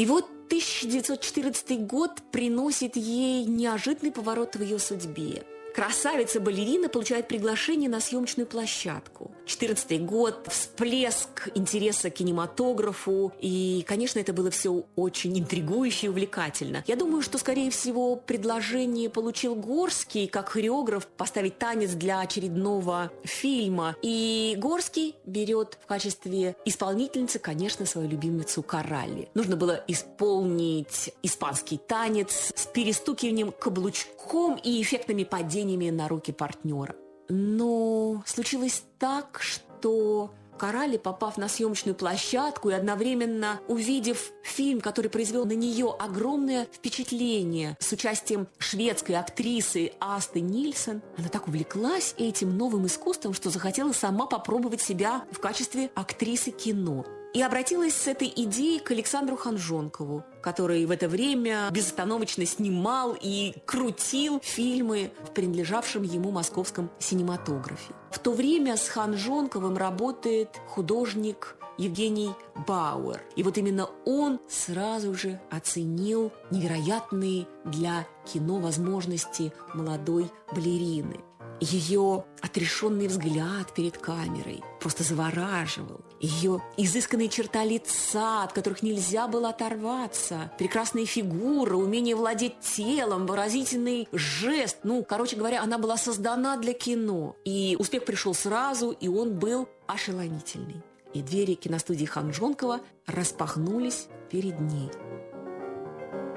И 0.00 0.06
вот 0.06 0.24
1914 0.46 1.86
год 1.86 2.22
приносит 2.32 2.96
ей 2.96 3.44
неожиданный 3.44 4.10
поворот 4.10 4.56
в 4.56 4.62
ее 4.62 4.78
судьбе. 4.78 5.44
Красавица-балерина 5.74 6.88
получает 6.88 7.28
приглашение 7.28 7.90
на 7.90 8.00
съемочную 8.00 8.46
площадку. 8.46 9.29
14 9.50 10.00
год, 10.06 10.46
всплеск 10.48 11.48
интереса 11.56 12.08
к 12.10 12.14
кинематографу. 12.14 13.32
И, 13.40 13.84
конечно, 13.86 14.20
это 14.20 14.32
было 14.32 14.50
все 14.50 14.84
очень 14.94 15.36
интригующе 15.38 16.06
и 16.06 16.08
увлекательно. 16.08 16.84
Я 16.86 16.94
думаю, 16.94 17.20
что, 17.20 17.36
скорее 17.36 17.70
всего, 17.72 18.14
предложение 18.14 19.10
получил 19.10 19.56
Горский 19.56 20.28
как 20.28 20.50
хореограф 20.50 21.08
поставить 21.08 21.58
танец 21.58 21.90
для 21.90 22.20
очередного 22.20 23.10
фильма. 23.24 23.96
И 24.02 24.54
Горский 24.56 25.16
берет 25.26 25.78
в 25.82 25.86
качестве 25.86 26.54
исполнительницы, 26.64 27.40
конечно, 27.40 27.86
свою 27.86 28.08
любимицу 28.08 28.62
Коралли. 28.62 29.30
Нужно 29.34 29.56
было 29.56 29.82
исполнить 29.88 31.12
испанский 31.24 31.78
танец 31.78 32.52
с 32.54 32.66
перестукиванием 32.66 33.50
каблучком 33.50 34.60
и 34.62 34.80
эффектными 34.80 35.24
падениями 35.24 35.90
на 35.90 36.06
руки 36.06 36.30
партнера. 36.30 36.94
Но 37.30 38.22
случилось 38.26 38.82
так, 38.98 39.40
что 39.40 40.32
Коралли, 40.58 40.98
попав 40.98 41.38
на 41.38 41.48
съемочную 41.48 41.94
площадку 41.94 42.68
и 42.68 42.74
одновременно 42.74 43.60
увидев 43.66 44.32
фильм, 44.42 44.82
который 44.82 45.10
произвел 45.10 45.46
на 45.46 45.52
нее 45.52 45.94
огромное 45.98 46.66
впечатление 46.66 47.78
с 47.80 47.92
участием 47.92 48.46
шведской 48.58 49.14
актрисы 49.14 49.92
Асты 50.00 50.40
Нильсон, 50.40 51.00
она 51.16 51.28
так 51.28 51.48
увлеклась 51.48 52.14
этим 52.18 52.58
новым 52.58 52.86
искусством, 52.86 53.32
что 53.32 53.48
захотела 53.48 53.92
сама 53.92 54.26
попробовать 54.26 54.82
себя 54.82 55.24
в 55.30 55.38
качестве 55.38 55.90
актрисы 55.94 56.50
кино. 56.50 57.06
И 57.32 57.40
обратилась 57.40 57.94
с 57.94 58.08
этой 58.08 58.30
идеей 58.34 58.80
к 58.80 58.90
Александру 58.90 59.36
Ханжонкову, 59.36 60.24
который 60.40 60.84
в 60.86 60.90
это 60.90 61.08
время 61.08 61.68
безостановочно 61.70 62.46
снимал 62.46 63.16
и 63.20 63.54
крутил 63.66 64.40
фильмы 64.42 65.12
в 65.24 65.32
принадлежавшем 65.32 66.02
ему 66.02 66.30
московском 66.30 66.90
синематографе. 66.98 67.94
В 68.10 68.18
то 68.18 68.32
время 68.32 68.76
с 68.76 68.88
Ханжонковым 68.88 69.76
работает 69.76 70.60
художник 70.68 71.56
Евгений 71.78 72.30
Бауэр. 72.66 73.22
И 73.36 73.42
вот 73.42 73.56
именно 73.56 73.88
он 74.04 74.38
сразу 74.48 75.14
же 75.14 75.40
оценил 75.50 76.30
невероятные 76.50 77.46
для 77.64 78.06
кино 78.30 78.58
возможности 78.58 79.52
молодой 79.72 80.30
балерины. 80.52 81.20
Ее 81.60 82.24
отрешенный 82.40 83.06
взгляд 83.06 83.74
перед 83.74 83.98
камерой 83.98 84.62
просто 84.80 85.04
завораживал. 85.04 86.00
Ее 86.18 86.62
изысканные 86.78 87.28
черта 87.28 87.64
лица, 87.64 88.44
от 88.44 88.54
которых 88.54 88.82
нельзя 88.82 89.28
было 89.28 89.50
оторваться, 89.50 90.50
прекрасная 90.58 91.04
фигура, 91.04 91.76
умение 91.76 92.16
владеть 92.16 92.60
телом, 92.60 93.26
выразительный 93.26 94.08
жест. 94.10 94.78
Ну, 94.84 95.04
короче 95.04 95.36
говоря, 95.36 95.62
она 95.62 95.76
была 95.76 95.98
создана 95.98 96.56
для 96.56 96.72
кино. 96.72 97.36
И 97.44 97.76
успех 97.78 98.06
пришел 98.06 98.32
сразу, 98.32 98.90
и 98.90 99.08
он 99.08 99.38
был 99.38 99.68
ошеломительный. 99.86 100.82
И 101.12 101.22
двери 101.22 101.54
киностудии 101.54 102.06
Ханжонкова 102.06 102.80
распахнулись 103.06 104.06
перед 104.30 104.60
ней. 104.60 104.90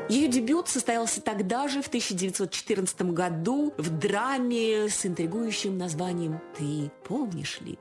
Ее 0.10 0.27
дебют 0.27 0.67
состоялся 0.67 1.22
тогда 1.22 1.67
же, 1.67 1.81
в 1.81 1.88
1914 1.88 3.01
году, 3.13 3.74
в 3.77 3.89
драме 3.89 4.89
с 4.89 5.05
интригующим 5.05 5.77
названием 5.77 6.41
«Ты 6.57 6.91
помнишь 7.07 7.62
ли?», 7.62 7.79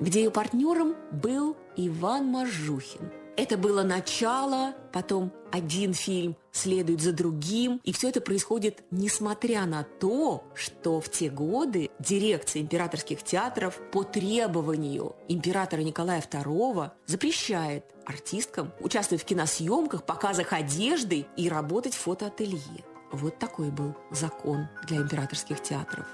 где 0.00 0.24
ее 0.24 0.30
партнером 0.30 0.96
был 1.12 1.56
Иван 1.76 2.26
Мажухин– 2.26 3.10
это 3.36 3.56
было 3.56 3.82
начало, 3.82 4.74
потом 4.92 5.32
один 5.52 5.94
фильм 5.94 6.36
следует 6.52 7.00
за 7.00 7.12
другим, 7.12 7.80
и 7.84 7.92
все 7.92 8.08
это 8.08 8.20
происходит 8.20 8.82
несмотря 8.90 9.66
на 9.66 9.84
то, 9.84 10.44
что 10.54 11.00
в 11.00 11.10
те 11.10 11.28
годы 11.28 11.90
дирекция 11.98 12.62
императорских 12.62 13.22
театров 13.22 13.78
по 13.92 14.02
требованию 14.02 15.16
императора 15.28 15.82
Николая 15.82 16.20
II 16.20 16.90
запрещает 17.06 17.84
артисткам 18.04 18.72
участвовать 18.80 19.22
в 19.22 19.26
киносъемках, 19.26 20.04
показах 20.04 20.52
одежды 20.52 21.26
и 21.36 21.48
работать 21.48 21.94
в 21.94 21.98
фотоателье. 21.98 22.84
Вот 23.12 23.38
такой 23.38 23.70
был 23.70 23.94
закон 24.10 24.68
для 24.86 24.98
императорских 24.98 25.62
театров. 25.62 26.06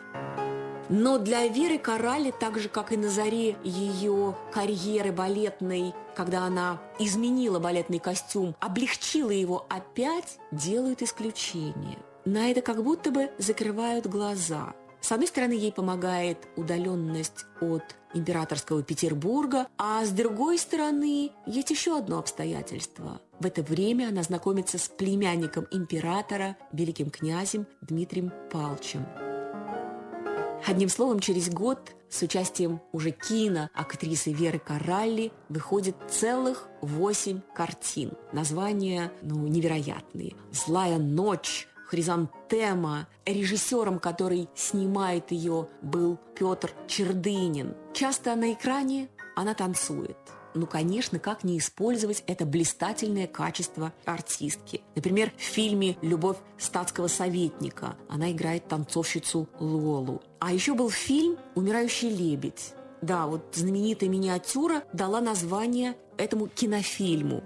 Но 0.95 1.17
для 1.17 1.47
Веры 1.47 1.79
Коралли, 1.79 2.35
так 2.39 2.59
же, 2.59 2.69
как 2.69 2.93
и 2.93 2.99
на 2.99 3.09
заре 3.09 3.57
ее 3.65 4.37
карьеры 4.53 5.11
балетной, 5.11 5.95
когда 6.15 6.43
она 6.43 6.83
изменила 6.99 7.59
балетный 7.59 7.99
костюм, 7.99 8.55
облегчила 8.61 9.31
его 9.31 9.65
опять, 9.71 10.39
делают 10.51 11.01
исключение. 11.01 11.97
На 12.27 12.51
это 12.51 12.61
как 12.61 12.85
будто 12.85 13.11
бы 13.11 13.31
закрывают 13.39 14.07
глаза. 14.07 14.75
С 15.01 15.11
одной 15.11 15.29
стороны, 15.29 15.55
ей 15.55 15.73
помогает 15.73 16.47
удаленность 16.57 17.47
от 17.63 17.97
императорского 18.13 18.83
Петербурга, 18.83 19.69
а 19.79 20.05
с 20.05 20.11
другой 20.11 20.59
стороны, 20.59 21.33
есть 21.47 21.71
еще 21.71 21.97
одно 21.97 22.19
обстоятельство. 22.19 23.23
В 23.41 23.47
это 23.47 23.63
время 23.63 24.09
она 24.09 24.23
знакомится 24.23 24.77
с 24.77 24.89
племянником 24.89 25.67
императора, 25.71 26.59
великим 26.71 27.09
князем 27.09 27.67
Дмитрием 27.81 28.31
Палчем. 28.53 29.07
Одним 30.67 30.89
словом, 30.89 31.19
через 31.21 31.51
год 31.51 31.93
с 32.09 32.23
участием 32.23 32.81
уже 32.93 33.11
кино 33.11 33.69
актрисы 33.75 34.33
Веры 34.33 34.59
Каралли 34.59 35.33
выходит 35.49 35.97
целых 36.09 36.69
восемь 36.81 37.41
картин. 37.55 38.13
Названия, 38.33 39.11
ну, 39.23 39.47
невероятные. 39.47 40.35
«Злая 40.53 40.99
ночь», 40.99 41.69
«Хризантема». 41.87 43.09
Режиссером, 43.27 43.99
который 43.99 44.49
снимает 44.55 45.31
ее, 45.31 45.69
был 45.83 46.19
Петр 46.35 46.73
Чердынин. 46.87 47.75
Часто 47.93 48.35
на 48.37 48.53
экране 48.53 49.09
она 49.37 49.55
танцует– 49.55 50.17
ну, 50.55 50.67
конечно, 50.67 51.19
как 51.19 51.45
не 51.45 51.59
использовать 51.59 52.23
это 52.27 52.45
блистательное 52.45 53.27
качество 53.27 53.93
артистки. 54.05 54.83
Например, 54.95 55.33
в 55.37 55.43
фильме 55.43 55.97
«Любовь 56.03 56.37
статского 56.59 57.09
советника» 57.09 57.97
она 58.09 58.31
играет 58.33 58.69
танцовщицу 58.69 59.49
Лолу. 59.59 60.23
А 60.39 60.53
еще 60.53 60.75
был 60.75 60.91
фильм 60.91 61.39
«Умирающий 61.55 62.11
лебедь». 62.11 62.75
Да, 63.01 63.27
вот 63.27 63.43
знаменитая 63.55 64.09
миниатюра 64.09 64.85
дала 64.93 65.21
название 65.21 65.97
этому 66.19 66.47
кинофильму. 66.47 67.43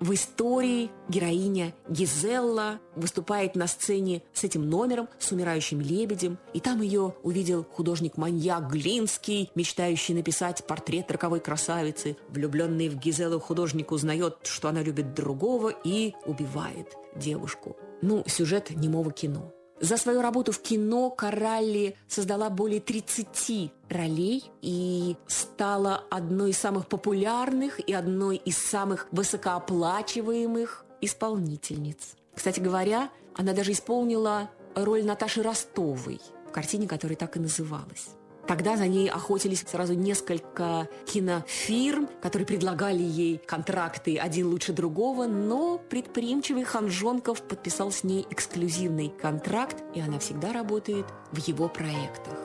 В 0.00 0.14
истории 0.14 0.90
героиня 1.08 1.74
Гизелла 1.88 2.78
выступает 2.94 3.56
на 3.56 3.66
сцене 3.66 4.22
с 4.32 4.44
этим 4.44 4.68
номером, 4.70 5.08
с 5.18 5.32
умирающим 5.32 5.80
лебедем, 5.80 6.38
и 6.54 6.60
там 6.60 6.82
ее 6.82 7.14
увидел 7.24 7.64
художник-маньяк 7.64 8.70
Глинский, 8.70 9.50
мечтающий 9.56 10.14
написать 10.14 10.64
портрет 10.64 11.10
роковой 11.10 11.40
красавицы. 11.40 12.16
Влюбленный 12.28 12.88
в 12.88 12.96
Гизеллу 12.96 13.40
художник 13.40 13.90
узнает, 13.90 14.36
что 14.44 14.68
она 14.68 14.82
любит 14.82 15.14
другого 15.14 15.70
и 15.84 16.14
убивает 16.26 16.96
девушку. 17.16 17.76
Ну, 18.00 18.22
сюжет 18.26 18.70
немого 18.70 19.10
кино. 19.10 19.52
За 19.80 19.96
свою 19.96 20.22
работу 20.22 20.50
в 20.52 20.60
кино 20.60 21.10
Коралли 21.10 21.96
создала 22.08 22.50
более 22.50 22.80
30 22.80 23.72
ролей 23.88 24.50
и 24.60 25.16
стала 25.28 26.04
одной 26.10 26.50
из 26.50 26.58
самых 26.58 26.88
популярных 26.88 27.78
и 27.80 27.92
одной 27.92 28.36
из 28.36 28.58
самых 28.58 29.06
высокооплачиваемых 29.12 30.84
исполнительниц. 31.00 32.16
Кстати 32.34 32.60
говоря, 32.60 33.10
она 33.34 33.52
даже 33.52 33.72
исполнила 33.72 34.50
роль 34.74 35.04
Наташи 35.04 35.42
Ростовой 35.42 36.20
в 36.48 36.52
картине, 36.52 36.88
которая 36.88 37.16
так 37.16 37.36
и 37.36 37.40
называлась. 37.40 38.17
Тогда 38.48 38.78
за 38.78 38.88
ней 38.88 39.10
охотились 39.10 39.62
сразу 39.68 39.92
несколько 39.92 40.88
кинофирм, 41.04 42.08
которые 42.22 42.46
предлагали 42.46 43.02
ей 43.02 43.36
контракты 43.36 44.16
один 44.16 44.48
лучше 44.48 44.72
другого, 44.72 45.26
но 45.26 45.76
предприимчивый 45.76 46.64
Ханжонков 46.64 47.42
подписал 47.42 47.92
с 47.92 48.04
ней 48.04 48.26
эксклюзивный 48.30 49.10
контракт, 49.10 49.84
и 49.94 50.00
она 50.00 50.18
всегда 50.18 50.54
работает 50.54 51.04
в 51.30 51.36
его 51.46 51.68
проектах. 51.68 52.38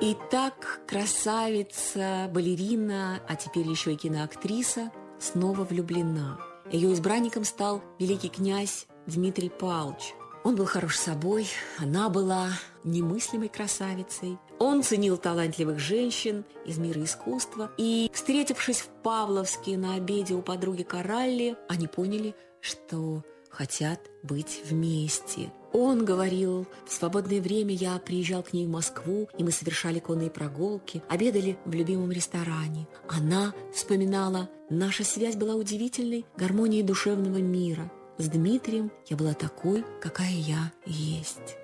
Итак, 0.00 0.80
красавица, 0.88 2.28
балерина, 2.32 3.20
а 3.28 3.36
теперь 3.36 3.68
еще 3.68 3.92
и 3.92 3.96
киноактриса, 3.96 4.90
снова 5.20 5.62
влюблена. 5.62 6.40
Ее 6.72 6.92
избранником 6.92 7.44
стал 7.44 7.82
великий 8.00 8.28
князь 8.28 8.88
Дмитрий 9.06 9.50
Павлович. 9.50 10.14
Он 10.44 10.54
был 10.54 10.66
хорош 10.66 10.96
собой, 10.96 11.48
она 11.78 12.08
была 12.08 12.48
немыслимой 12.90 13.48
красавицей. 13.48 14.38
Он 14.58 14.82
ценил 14.82 15.16
талантливых 15.16 15.78
женщин 15.78 16.44
из 16.64 16.78
мира 16.78 17.02
искусства. 17.02 17.70
И, 17.76 18.10
встретившись 18.12 18.80
в 18.80 18.88
Павловске 19.02 19.76
на 19.76 19.94
обеде 19.94 20.34
у 20.34 20.42
подруги 20.42 20.82
Коралли, 20.82 21.56
они 21.68 21.86
поняли, 21.86 22.34
что 22.60 23.22
хотят 23.50 24.00
быть 24.22 24.62
вместе. 24.68 25.52
Он 25.72 26.04
говорил, 26.04 26.66
в 26.86 26.92
свободное 26.92 27.40
время 27.40 27.74
я 27.74 27.98
приезжал 27.98 28.42
к 28.42 28.52
ней 28.52 28.66
в 28.66 28.70
Москву, 28.70 29.28
и 29.36 29.44
мы 29.44 29.50
совершали 29.50 29.98
конные 29.98 30.30
прогулки, 30.30 31.02
обедали 31.08 31.58
в 31.66 31.74
любимом 31.74 32.10
ресторане. 32.10 32.88
Она 33.06 33.52
вспоминала, 33.74 34.48
наша 34.70 35.04
связь 35.04 35.36
была 35.36 35.54
удивительной 35.54 36.24
гармонией 36.36 36.82
душевного 36.82 37.38
мира– 37.38 37.90
с 38.18 38.28
Дмитрием 38.28 38.90
я 39.06 39.16
была 39.16 39.32
такой, 39.32 39.84
какая 40.00 40.32
я 40.32 40.72
есть. 40.86 41.56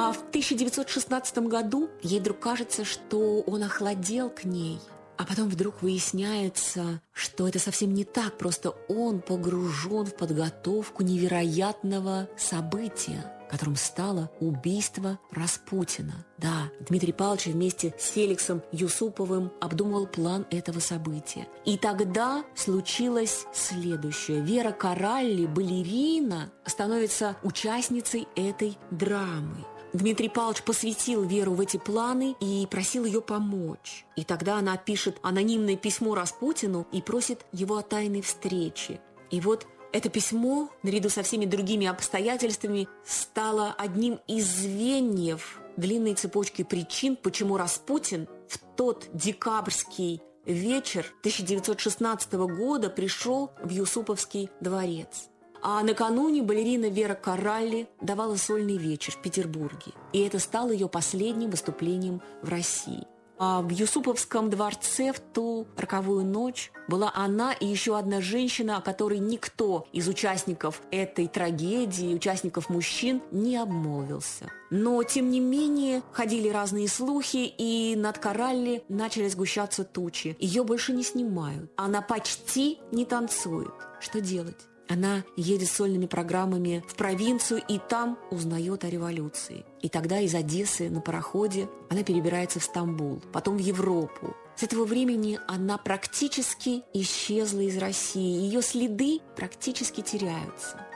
А 0.00 0.12
в 0.12 0.20
1916 0.28 1.38
году 1.48 1.90
ей 2.02 2.20
вдруг 2.20 2.38
кажется, 2.38 2.84
что 2.84 3.40
он 3.40 3.64
охладел 3.64 4.30
к 4.30 4.44
ней, 4.44 4.78
а 5.16 5.24
потом 5.24 5.48
вдруг 5.48 5.82
выясняется, 5.82 7.02
что 7.12 7.48
это 7.48 7.58
совсем 7.58 7.92
не 7.92 8.04
так, 8.04 8.38
просто 8.38 8.70
он 8.88 9.20
погружен 9.20 10.06
в 10.06 10.14
подготовку 10.14 11.02
невероятного 11.02 12.28
события– 12.36 13.34
которым 13.48 13.76
стало 13.76 14.30
убийство 14.40 15.18
Распутина. 15.30 16.26
Да, 16.36 16.70
Дмитрий 16.86 17.12
Павлович 17.12 17.46
вместе 17.46 17.94
с 17.98 18.10
Феликсом 18.10 18.62
Юсуповым 18.72 19.50
обдумывал 19.60 20.06
план 20.06 20.46
этого 20.50 20.80
события. 20.80 21.48
И 21.64 21.78
тогда 21.78 22.44
случилось 22.54 23.46
следующее. 23.54 24.42
Вера 24.42 24.72
Коралли, 24.72 25.46
балерина, 25.46 26.52
становится 26.66 27.36
участницей 27.42 28.28
этой 28.36 28.76
драмы. 28.90 29.64
Дмитрий 29.94 30.28
Павлович 30.28 30.62
посвятил 30.62 31.24
Веру 31.24 31.52
в 31.54 31.60
эти 31.60 31.78
планы 31.78 32.36
и 32.40 32.66
просил 32.70 33.04
ее 33.04 33.22
помочь. 33.22 34.04
И 34.16 34.24
тогда 34.24 34.58
она 34.58 34.76
пишет 34.76 35.18
анонимное 35.22 35.76
письмо 35.76 36.14
Распутину 36.14 36.86
и 36.92 37.00
просит 37.00 37.46
его 37.52 37.78
о 37.78 37.82
тайной 37.82 38.20
встрече. 38.20 39.00
И 39.30 39.40
вот 39.40 39.66
это 39.92 40.10
письмо, 40.10 40.68
наряду 40.82 41.08
со 41.08 41.22
всеми 41.22 41.46
другими 41.46 41.86
обстоятельствами, 41.86 42.86
стало 43.06 43.74
одним 43.78 44.20
из 44.26 44.46
звеньев 44.46 45.60
длинной 45.78 46.14
цепочки 46.14 46.64
причин, 46.64 47.16
почему 47.16 47.56
Распутин 47.56 48.28
в 48.48 48.58
тот 48.76 49.08
декабрьский 49.14 50.20
вечер 50.44 51.06
1916 51.20 52.32
года 52.34 52.90
пришел 52.90 53.52
в 53.62 53.70
Юсуповский 53.70 54.50
дворец. 54.60 55.28
А 55.62 55.82
накануне 55.82 56.42
балерина 56.42 56.88
Вера 56.88 57.14
Каралли 57.14 57.88
давала 58.00 58.36
сольный 58.36 58.76
вечер 58.76 59.12
в 59.12 59.22
Петербурге. 59.22 59.92
И 60.12 60.20
это 60.20 60.38
стало 60.38 60.70
ее 60.70 60.88
последним 60.88 61.50
выступлением 61.50 62.22
в 62.42 62.48
России– 62.48 63.06
а 63.38 63.62
в 63.62 63.70
Юсуповском 63.70 64.50
дворце 64.50 65.12
в 65.12 65.20
ту 65.20 65.68
роковую 65.76 66.24
ночь 66.24 66.72
была 66.88 67.12
она 67.14 67.52
и 67.52 67.66
еще 67.66 67.96
одна 67.96 68.20
женщина, 68.20 68.78
о 68.78 68.80
которой 68.80 69.20
никто 69.20 69.86
из 69.92 70.08
участников 70.08 70.82
этой 70.90 71.28
трагедии, 71.28 72.14
участников 72.14 72.68
мужчин, 72.68 73.22
не 73.30 73.56
обмолвился. 73.56 74.50
Но, 74.70 75.02
тем 75.04 75.30
не 75.30 75.38
менее, 75.38 76.02
ходили 76.10 76.48
разные 76.48 76.88
слухи, 76.88 77.52
и 77.56 77.94
над 77.96 78.18
Коралли 78.18 78.82
начали 78.88 79.28
сгущаться 79.28 79.84
тучи. 79.84 80.36
Ее 80.40 80.64
больше 80.64 80.92
не 80.92 81.04
снимают. 81.04 81.70
Она 81.76 82.02
почти 82.02 82.80
не 82.90 83.04
танцует. 83.04 83.72
Что 84.00 84.20
делать? 84.20 84.66
Она 84.88 85.24
едет 85.36 85.68
сольными 85.68 86.06
программами 86.06 86.82
в 86.88 86.94
провинцию 86.94 87.62
и 87.68 87.78
там 87.78 88.18
узнает 88.30 88.84
о 88.84 88.90
революции. 88.90 89.66
И 89.82 89.88
тогда 89.90 90.18
из 90.18 90.34
Одессы 90.34 90.88
на 90.88 91.02
пароходе 91.02 91.68
она 91.90 92.02
перебирается 92.02 92.58
в 92.58 92.64
Стамбул, 92.64 93.20
потом 93.32 93.58
в 93.58 93.60
Европу. 93.60 94.34
С 94.56 94.62
этого 94.62 94.84
времени 94.86 95.38
она 95.46 95.76
практически 95.76 96.82
исчезла 96.94 97.60
из 97.60 97.76
России, 97.76 98.40
ее 98.40 98.62
следы 98.62 99.20
практически 99.36 100.00
теряются. 100.00 100.86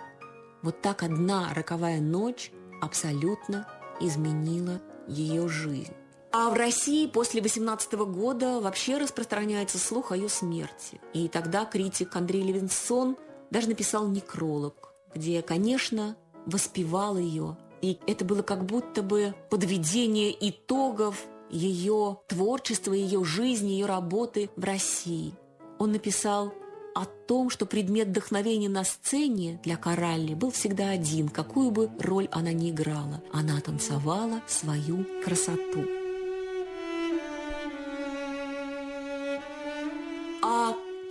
Вот 0.63 0.81
так 0.81 1.03
одна 1.03 1.53
роковая 1.55 2.01
ночь 2.01 2.51
абсолютно 2.81 3.69
изменила 4.01 4.81
ее 5.07 5.49
жизнь. 5.49 5.93
А 6.33 6.49
в 6.49 6.55
России 6.55 7.07
после 7.07 7.43
18 7.43 7.93
года 7.93 8.59
вообще 8.59 8.97
распространяется 8.97 9.79
слух 9.79 10.13
о 10.13 10.17
ее 10.17 10.31
смерти. 10.31 10.99
И 11.13 11.29
тогда 11.29 11.67
критик 11.67 12.17
Андрей 12.17 12.43
Левинсон– 12.43 13.19
даже 13.53 13.69
написал 13.69 14.09
некролог, 14.09 14.95
где, 15.15 15.43
конечно, 15.43 16.17
воспевал 16.47 17.19
ее. 17.19 17.59
И 17.83 17.99
это 18.07 18.25
было 18.25 18.43
как 18.43 18.65
будто 18.65 19.03
бы 19.03 19.35
подведение 19.51 20.35
итогов 20.49 21.27
ее 21.51 22.19
творчества, 22.29 22.95
ее 22.95 23.23
жизни, 23.25 23.73
ее 23.73 23.87
работы 23.87 24.49
в 24.57 24.65
России. 24.65 25.35
Он 25.79 25.93
написал 25.93 26.55
о 26.95 27.05
том, 27.05 27.51
что 27.51 27.67
предмет 27.67 28.09
вдохновения 28.09 28.71
на 28.71 28.85
сцене 28.85 29.61
для 29.63 29.77
Коралли 29.77 30.35
был 30.35 30.51
всегда 30.51 30.89
один, 30.89 31.29
какую 31.29 31.71
бы 31.71 31.91
роль 32.01 32.29
она 32.33 32.53
ни 32.53 32.71
играла. 32.71 33.23
Она 33.33 33.61
танцевала 33.61 34.41
свою 34.47 35.05
красоту. 35.25 36.02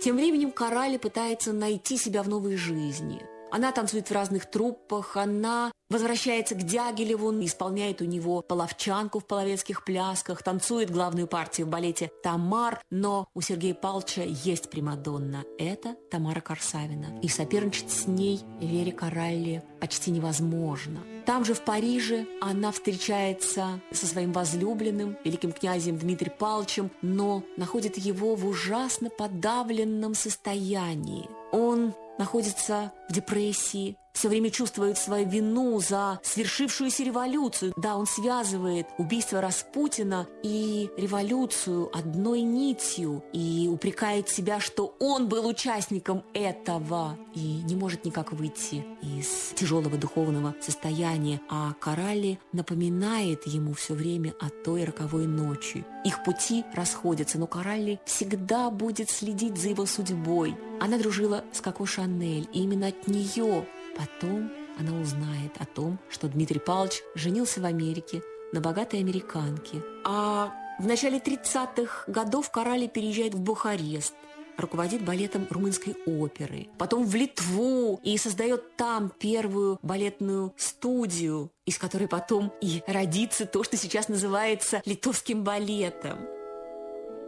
Тем 0.02 0.16
временем 0.16 0.50
Коралли 0.50 0.96
пытается 0.96 1.52
найти 1.52 1.96
себя 1.96 2.24
в 2.24 2.28
новой 2.28 2.56
жизни. 2.56 3.22
Она 3.52 3.70
танцует 3.70 4.08
в 4.08 4.12
разных 4.12 4.50
труппах, 4.50 5.14
она 5.18 5.70
возвращается 5.90 6.54
к 6.54 6.62
Дягилеву, 6.62 7.32
исполняет 7.44 8.00
у 8.00 8.06
него 8.06 8.40
половчанку 8.40 9.20
в 9.20 9.26
половецких 9.26 9.84
плясках, 9.84 10.42
танцует 10.42 10.90
главную 10.90 11.26
партию 11.26 11.66
в 11.66 11.70
балете 11.70 12.10
«Тамар», 12.22 12.80
но 12.90 13.28
у 13.34 13.42
Сергея 13.42 13.74
Павловича 13.74 14.22
есть 14.22 14.70
Примадонна. 14.70 15.44
Это 15.58 15.96
Тамара 16.10 16.40
Корсавина. 16.40 17.20
И 17.20 17.28
соперничать 17.28 17.90
с 17.90 18.06
ней 18.06 18.40
Вере 18.58 18.90
Коралли 18.90 19.62
почти 19.80 20.10
невозможно. 20.10 21.00
Там 21.26 21.44
же, 21.44 21.52
в 21.52 21.60
Париже, 21.60 22.26
она 22.40 22.72
встречается 22.72 23.82
со 23.92 24.06
своим 24.06 24.32
возлюбленным, 24.32 25.18
великим 25.24 25.52
князем 25.52 25.98
Дмитрием 25.98 26.36
Павловичем, 26.38 26.90
но 27.02 27.44
находит 27.58 27.98
его 27.98 28.34
в 28.34 28.46
ужасно 28.46 29.10
подавленном 29.10 30.14
состоянии. 30.14 31.28
Он 31.52 31.94
находится 32.22 32.92
в 33.08 33.12
депрессии, 33.12 33.96
все 34.12 34.28
время 34.28 34.50
чувствует 34.50 34.98
свою 34.98 35.28
вину 35.28 35.80
за 35.80 36.20
свершившуюся 36.22 37.02
революцию. 37.04 37.72
Да, 37.76 37.96
он 37.96 38.06
связывает 38.06 38.86
убийство 38.98 39.40
Распутина 39.40 40.26
и 40.42 40.90
революцию 40.96 41.90
одной 41.96 42.42
нитью 42.42 43.24
и 43.32 43.68
упрекает 43.72 44.28
себя, 44.28 44.60
что 44.60 44.94
он 44.98 45.28
был 45.28 45.46
участником 45.46 46.22
этого 46.34 47.16
и 47.34 47.62
не 47.62 47.74
может 47.74 48.04
никак 48.04 48.32
выйти 48.32 48.84
из 49.02 49.52
тяжелого 49.54 49.96
духовного 49.96 50.54
состояния. 50.60 51.40
А 51.48 51.72
Коралли 51.80 52.38
напоминает 52.52 53.46
ему 53.46 53.72
все 53.72 53.94
время 53.94 54.34
о 54.40 54.50
той 54.50 54.84
роковой 54.84 55.26
ночи. 55.26 55.84
Их 56.04 56.22
пути 56.24 56.64
расходятся, 56.74 57.38
но 57.38 57.46
Коралли 57.46 58.00
всегда 58.04 58.70
будет 58.70 59.10
следить 59.10 59.56
за 59.56 59.70
его 59.70 59.86
судьбой. 59.86 60.56
Она 60.80 60.98
дружила 60.98 61.44
с 61.52 61.60
Коко 61.60 61.86
Шанель, 61.86 62.48
и 62.52 62.62
именно 62.62 62.88
от 62.88 63.06
нее 63.06 63.66
Потом 63.96 64.50
она 64.78 64.98
узнает 64.98 65.52
о 65.58 65.66
том, 65.66 65.98
что 66.08 66.28
Дмитрий 66.28 66.60
Павлович 66.60 67.02
женился 67.14 67.60
в 67.60 67.64
Америке 67.64 68.22
на 68.52 68.60
богатой 68.60 69.00
американке. 69.00 69.82
А 70.04 70.52
в 70.78 70.86
начале 70.86 71.18
30-х 71.18 72.04
годов 72.06 72.50
Коралли 72.50 72.86
переезжает 72.86 73.34
в 73.34 73.40
Бухарест, 73.40 74.14
руководит 74.56 75.04
балетом 75.04 75.46
румынской 75.50 75.96
оперы, 76.06 76.68
потом 76.78 77.04
в 77.04 77.14
Литву 77.14 78.00
и 78.02 78.16
создает 78.16 78.76
там 78.76 79.12
первую 79.18 79.78
балетную 79.82 80.52
студию, 80.56 81.50
из 81.66 81.78
которой 81.78 82.08
потом 82.08 82.52
и 82.60 82.82
родится 82.86 83.46
то, 83.46 83.62
что 83.62 83.76
сейчас 83.76 84.08
называется 84.08 84.82
литовским 84.84 85.44
балетом. 85.44 86.18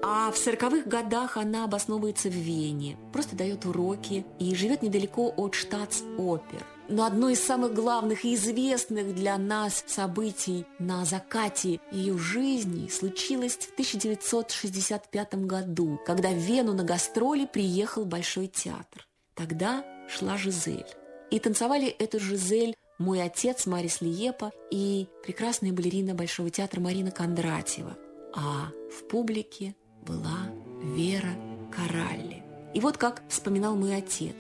А 0.07 0.31
в 0.31 0.37
сороковых 0.37 0.87
годах 0.87 1.39
она 1.39 1.65
обосновывается 1.65 2.29
в 2.29 2.35
Вене, 2.35 2.99
просто 3.11 3.35
дает 3.35 3.65
уроки 3.65 4.27
и 4.39 4.55
живет 4.55 4.83
недалеко 4.83 5.33
от 5.35 5.55
штатс-опер. 5.55 6.63
Но 6.91 7.07
одно 7.07 7.31
из 7.31 7.43
самых 7.43 7.73
главных 7.73 8.27
и 8.27 8.35
известных 8.35 9.15
для 9.15 9.39
нас 9.39 9.83
событий 9.87 10.67
на 10.79 11.07
закате 11.07 11.81
ее 11.91 12.19
жизни 12.19 12.89
случилось 12.89 13.57
в 13.57 13.73
1965 13.73 15.35
году, 15.47 15.99
когда 16.05 16.29
в 16.29 16.37
Вену 16.37 16.75
на 16.75 16.85
гастроли 16.85 17.47
приехал 17.47 18.05
Большой 18.05 18.49
театр. 18.49 19.09
Тогда 19.35 19.87
шла 20.11 20.37
Жизель. 20.37 20.85
И 21.31 21.39
танцевали 21.39 21.89
эту 21.89 22.21
Жизель 22.21 22.75
мой 22.99 23.23
отец 23.23 23.65
Марис 23.65 24.03
Лиепа 24.03 24.53
и 24.71 25.09
прекрасная 25.25 25.73
балерина 25.73 26.15
Большого 26.15 26.51
театра 26.51 26.83
Марина 26.83 27.11
Кондратьева. 27.11 27.97
А 28.37 28.69
в 28.91 29.09
публике 29.09 29.75
была 30.07 30.51
Вера 30.83 31.35
Коралли. 31.71 32.43
И 32.75 32.81
вот 32.81 32.97
как 32.97 33.23
вспоминал 33.29 33.77
мой 33.77 33.97
отец. 33.97 34.35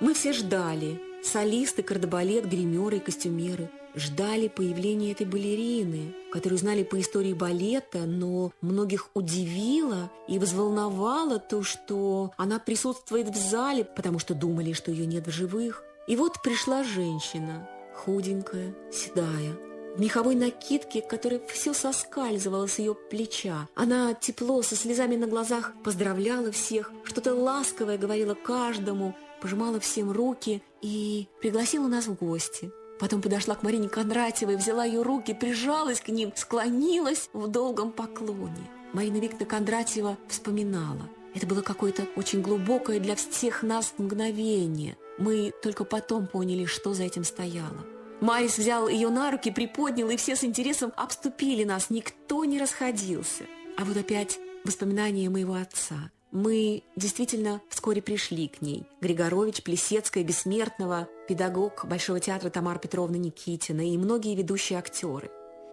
Мы 0.00 0.14
все 0.14 0.32
ждали, 0.32 1.00
солисты, 1.22 1.82
кардебалет, 1.82 2.48
гримеры 2.48 2.96
и 2.96 3.00
костюмеры, 3.00 3.70
ждали 3.94 4.48
появления 4.48 5.12
этой 5.12 5.26
балерины, 5.26 6.14
которую 6.32 6.58
знали 6.58 6.84
по 6.84 6.98
истории 7.00 7.32
балета, 7.32 8.06
но 8.06 8.52
многих 8.60 9.10
удивило 9.14 10.10
и 10.28 10.38
взволновало 10.38 11.38
то, 11.38 11.62
что 11.62 12.32
она 12.36 12.58
присутствует 12.58 13.28
в 13.28 13.36
зале, 13.36 13.84
потому 13.84 14.18
что 14.18 14.34
думали, 14.34 14.72
что 14.72 14.90
ее 14.90 15.06
нет 15.06 15.26
в 15.26 15.30
живых. 15.30 15.82
И 16.06 16.16
вот 16.16 16.42
пришла 16.42 16.82
женщина, 16.84 17.68
худенькая, 17.94 18.74
седая, 18.92 19.56
в 19.96 20.00
меховой 20.00 20.34
накидке, 20.34 21.02
которая 21.02 21.40
все 21.48 21.72
соскальзывала 21.74 22.66
с 22.66 22.78
ее 22.78 22.94
плеча. 22.94 23.68
Она 23.74 24.14
тепло, 24.14 24.62
со 24.62 24.76
слезами 24.76 25.16
на 25.16 25.26
глазах 25.26 25.72
поздравляла 25.84 26.52
всех, 26.52 26.92
что-то 27.04 27.34
ласковое 27.34 27.98
говорила 27.98 28.34
каждому, 28.34 29.14
пожимала 29.40 29.80
всем 29.80 30.10
руки 30.10 30.62
и 30.80 31.28
пригласила 31.40 31.88
нас 31.88 32.06
в 32.06 32.14
гости. 32.14 32.70
Потом 33.00 33.22
подошла 33.22 33.54
к 33.54 33.62
Марине 33.62 33.88
Кондратьевой, 33.88 34.56
взяла 34.56 34.84
ее 34.84 35.00
руки, 35.02 35.32
прижалась 35.32 36.00
к 36.00 36.08
ним, 36.08 36.32
склонилась 36.36 37.30
в 37.32 37.48
долгом 37.48 37.92
поклоне. 37.92 38.70
Марина 38.92 39.16
Викторовна 39.16 39.46
Кондратьева 39.46 40.18
вспоминала. 40.28 41.08
Это 41.34 41.46
было 41.46 41.62
какое-то 41.62 42.06
очень 42.16 42.42
глубокое 42.42 43.00
для 43.00 43.14
всех 43.14 43.62
нас 43.62 43.94
мгновение. 43.98 44.98
Мы 45.16 45.52
только 45.62 45.84
потом 45.84 46.26
поняли, 46.26 46.66
что 46.66 46.92
за 46.92 47.04
этим 47.04 47.24
стояло. 47.24 47.86
Марис 48.20 48.58
взял 48.58 48.88
ее 48.88 49.08
на 49.08 49.30
руки, 49.30 49.50
приподнял, 49.50 50.10
и 50.10 50.16
все 50.16 50.36
с 50.36 50.44
интересом 50.44 50.92
обступили 50.96 51.64
нас. 51.64 51.90
Никто 51.90 52.44
не 52.44 52.58
расходился. 52.58 53.44
А 53.76 53.84
вот 53.84 53.96
опять 53.96 54.38
воспоминания 54.64 55.30
моего 55.30 55.54
отца. 55.54 56.10
Мы 56.32 56.84
действительно 56.94 57.60
вскоре 57.68 58.02
пришли 58.02 58.46
к 58.46 58.62
ней. 58.62 58.84
Григорович, 59.00 59.62
Плесецкая, 59.62 60.22
Бессмертного, 60.22 61.08
педагог 61.28 61.84
Большого 61.86 62.20
театра 62.20 62.50
Тамара 62.50 62.78
Петровна 62.78 63.18
Никитина 63.18 63.80
и 63.80 63.98
многие 63.98 64.36
ведущие 64.36 64.78
актеры. 64.78 65.30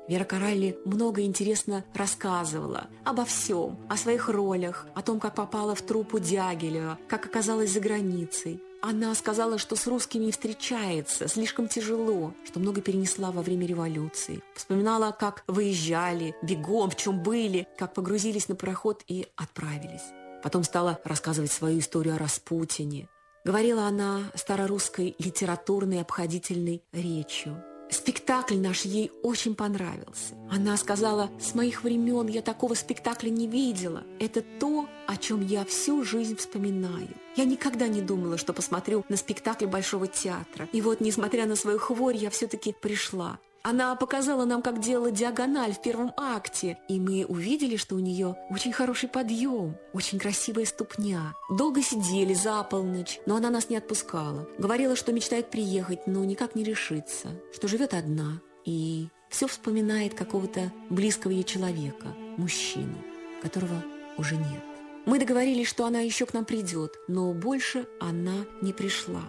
Вера 0.07 0.23
Каралли 0.23 0.79
много 0.85 1.21
интересно 1.23 1.83
рассказывала 1.93 2.87
обо 3.03 3.25
всем, 3.25 3.77
о 3.89 3.97
своих 3.97 4.29
ролях, 4.29 4.87
о 4.95 5.01
том, 5.01 5.19
как 5.19 5.35
попала 5.35 5.75
в 5.75 5.81
труппу 5.81 6.17
Дягилева, 6.17 6.97
как 7.09 7.25
оказалась 7.25 7.71
за 7.71 7.81
границей. 7.81 8.61
Она 8.81 9.15
сказала, 9.15 9.57
что 9.57 9.75
с 9.75 9.87
русскими 9.87 10.29
встречается 10.31 11.27
слишком 11.27 11.67
тяжело, 11.67 12.33
что 12.45 12.59
много 12.59 12.81
перенесла 12.81 13.31
во 13.31 13.41
время 13.41 13.65
революции. 13.65 14.43
Вспоминала, 14.55 15.11
как 15.11 15.43
выезжали, 15.47 16.35
бегом, 16.43 16.91
в 16.91 16.95
чем 16.95 17.23
были, 17.23 17.67
как 17.77 17.93
погрузились 17.93 18.47
на 18.49 18.55
пароход 18.55 19.03
и 19.07 19.27
отправились. 19.35 20.03
Потом 20.43 20.63
стала 20.63 20.99
рассказывать 21.03 21.51
свою 21.51 21.79
историю 21.79 22.15
о 22.15 22.17
Распутине. 22.19 23.09
Говорила 23.43 23.83
она 23.83 24.31
старорусской 24.35 25.15
литературной 25.17 26.01
обходительной 26.01 26.83
речью. 26.91 27.63
Спектакль 27.89 28.57
наш 28.57 28.81
ей 28.81 29.11
очень 29.23 29.55
понравился. 29.55 30.35
Она 30.51 30.75
сказала, 30.75 31.29
с 31.39 31.55
моих 31.55 31.83
времен 31.83 32.27
я 32.27 32.41
такого 32.41 32.73
спектакля 32.73 33.29
не 33.29 33.47
видела. 33.47 34.03
Это 34.19 34.41
то, 34.41 34.87
о 35.07 35.17
чем 35.17 35.45
я 35.45 35.65
всю 35.65 36.03
жизнь 36.03 36.35
вспоминаю. 36.35 37.09
Я 37.35 37.45
никогда 37.45 37.87
не 37.87 38.01
думала, 38.01 38.37
что 38.37 38.53
посмотрю 38.53 39.05
на 39.09 39.17
спектакль 39.17 39.65
Большого 39.65 40.07
театра. 40.07 40.67
И 40.71 40.81
вот, 40.81 41.01
несмотря 41.01 41.45
на 41.45 41.55
свою 41.55 41.79
хворь, 41.79 42.17
я 42.17 42.29
все-таки 42.29 42.73
пришла. 42.73 43.39
Она 43.63 43.95
показала 43.95 44.45
нам, 44.45 44.61
как 44.61 44.79
делала 44.79 45.11
диагональ 45.11 45.73
в 45.73 45.81
первом 45.81 46.13
акте, 46.15 46.77
и 46.87 46.99
мы 46.99 47.25
увидели, 47.25 47.75
что 47.75 47.95
у 47.95 47.99
нее 47.99 48.35
очень 48.49 48.71
хороший 48.71 49.09
подъем, 49.09 49.75
очень 49.93 50.19
красивая 50.19 50.65
ступня. 50.65 51.33
Долго 51.49 51.81
сидели 51.81 52.33
за 52.33 52.63
полночь, 52.63 53.19
но 53.25 53.35
она 53.35 53.49
нас 53.49 53.69
не 53.69 53.75
отпускала. 53.75 54.47
Говорила, 54.57 54.95
что 54.95 55.11
мечтает 55.11 55.49
приехать, 55.49 56.07
но 56.07 56.23
никак 56.23 56.55
не 56.55 56.63
решится, 56.63 57.29
что 57.53 57.67
живет 57.67 57.93
одна 57.93 58.41
и 58.63 59.09
все 59.29 59.47
вспоминает 59.47 60.13
какого-то 60.13 60.71
близкого 60.89 61.31
ей 61.31 61.43
человека, 61.43 62.07
мужчину, 62.37 62.97
которого 63.41 63.83
уже 64.17 64.35
нет. 64.35 64.66
Мы 65.07 65.19
договорились, 65.19 65.69
что 65.69 65.85
она 65.85 66.01
еще 66.01 66.25
к 66.25 66.33
нам 66.33 66.43
придет, 66.43 66.99
но 67.07 67.31
больше 67.31 67.87
она 68.01 68.45
не 68.61 68.73
пришла. 68.73 69.21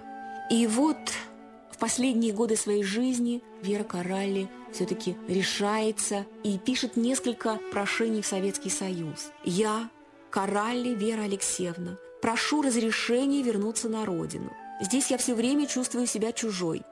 И 0.50 0.66
вот 0.66 0.96
в 1.70 1.78
последние 1.78 2.32
годы 2.32 2.56
своей 2.56 2.82
жизни 2.82 3.44
Вера 3.62 3.84
Каралли 3.84 4.50
все-таки 4.72 5.16
решается 5.28 6.26
и 6.42 6.58
пишет 6.58 6.96
несколько 6.96 7.60
прошений 7.70 8.22
в 8.22 8.26
Советский 8.26 8.70
Союз. 8.70 9.30
«Я, 9.44 9.88
Каралли 10.30 10.96
Вера 10.96 11.22
Алексеевна, 11.22 11.96
прошу 12.20 12.62
разрешения 12.62 13.42
вернуться 13.42 13.88
на 13.88 14.04
родину. 14.04 14.52
Здесь 14.80 15.12
я 15.12 15.16
все 15.16 15.32
время 15.32 15.68
чувствую 15.68 16.08
себя 16.08 16.32
чужой. 16.32 16.82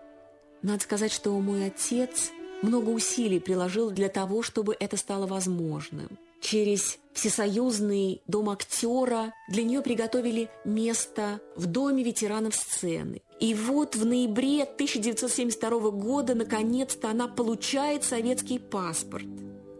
Надо 0.62 0.84
сказать, 0.84 1.10
что 1.10 1.32
мой 1.40 1.66
отец 1.66 2.30
много 2.62 2.90
усилий 2.90 3.40
приложил 3.40 3.90
для 3.90 4.08
того, 4.08 4.42
чтобы 4.42 4.76
это 4.78 4.96
стало 4.96 5.26
возможным 5.26 6.20
через 6.40 6.98
Всесоюзный 7.16 8.20
дом 8.26 8.50
актера 8.50 9.32
для 9.48 9.62
нее 9.62 9.80
приготовили 9.80 10.50
место 10.66 11.40
в 11.56 11.64
Доме 11.64 12.04
ветеранов 12.04 12.54
сцены. 12.54 13.22
И 13.40 13.54
вот 13.54 13.96
в 13.96 14.04
ноябре 14.04 14.64
1972 14.64 15.90
года 15.92 16.34
наконец-то 16.34 17.10
она 17.10 17.26
получает 17.26 18.04
советский 18.04 18.58
паспорт. 18.58 19.24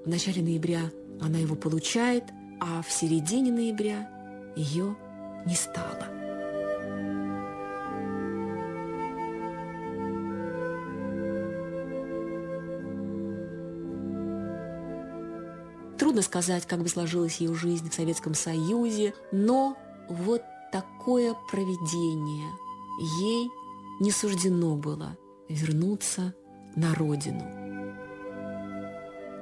В 0.07 0.09
начале 0.09 0.41
ноября 0.41 0.91
она 1.21 1.37
его 1.37 1.57
получает, 1.57 2.25
а 2.59 2.81
в 2.81 2.91
середине 2.91 3.53
ноября 3.53 4.11
ее 4.57 4.97
не 5.45 5.55
стало. 5.55 6.26
Трудно 16.17 16.31
сказать, 16.31 16.65
как 16.65 16.83
бы 16.83 16.89
сложилась 16.89 17.43
ее 17.43 17.55
жизнь 17.55 17.91
в 17.91 17.95
Советском 17.95 18.33
Союзе, 18.33 19.13
но 19.33 19.77
вот 20.09 20.41
такое 20.73 21.37
проведение. 21.51 22.51
Ей 23.21 23.51
не 24.01 24.11
суждено 24.11 24.77
было 24.77 25.19
вернуться 25.51 26.33
на 26.75 26.95
родину. 26.95 27.45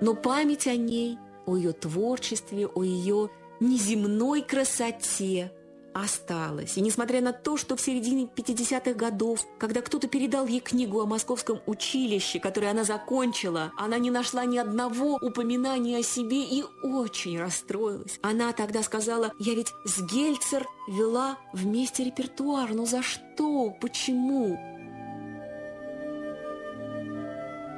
Но 0.00 0.16
память 0.16 0.66
о 0.66 0.74
ней, 0.74 1.16
о 1.46 1.56
ее 1.56 1.70
творчестве, 1.70 2.66
о 2.66 2.82
ее 2.82 3.30
неземной 3.60 4.42
красоте– 4.42 5.52
осталась. 5.94 6.76
И 6.76 6.80
несмотря 6.80 7.20
на 7.20 7.32
то, 7.32 7.56
что 7.56 7.76
в 7.76 7.80
середине 7.80 8.24
50-х 8.24 8.94
годов, 8.94 9.46
когда 9.58 9.80
кто-то 9.80 10.08
передал 10.08 10.46
ей 10.46 10.60
книгу 10.60 11.00
о 11.00 11.06
московском 11.06 11.60
училище, 11.66 12.40
которое 12.40 12.70
она 12.72 12.84
закончила, 12.84 13.72
она 13.78 13.98
не 13.98 14.10
нашла 14.10 14.44
ни 14.44 14.58
одного 14.58 15.16
упоминания 15.16 15.98
о 15.98 16.02
себе 16.02 16.42
и 16.42 16.64
очень 16.82 17.38
расстроилась. 17.38 18.18
Она 18.22 18.52
тогда 18.52 18.82
сказала, 18.82 19.32
я 19.38 19.54
ведь 19.54 19.72
с 19.84 20.02
Гельцер 20.02 20.66
вела 20.88 21.38
вместе 21.52 22.04
репертуар, 22.04 22.74
но 22.74 22.84
за 22.84 23.02
что? 23.02 23.70
Почему? 23.80 24.58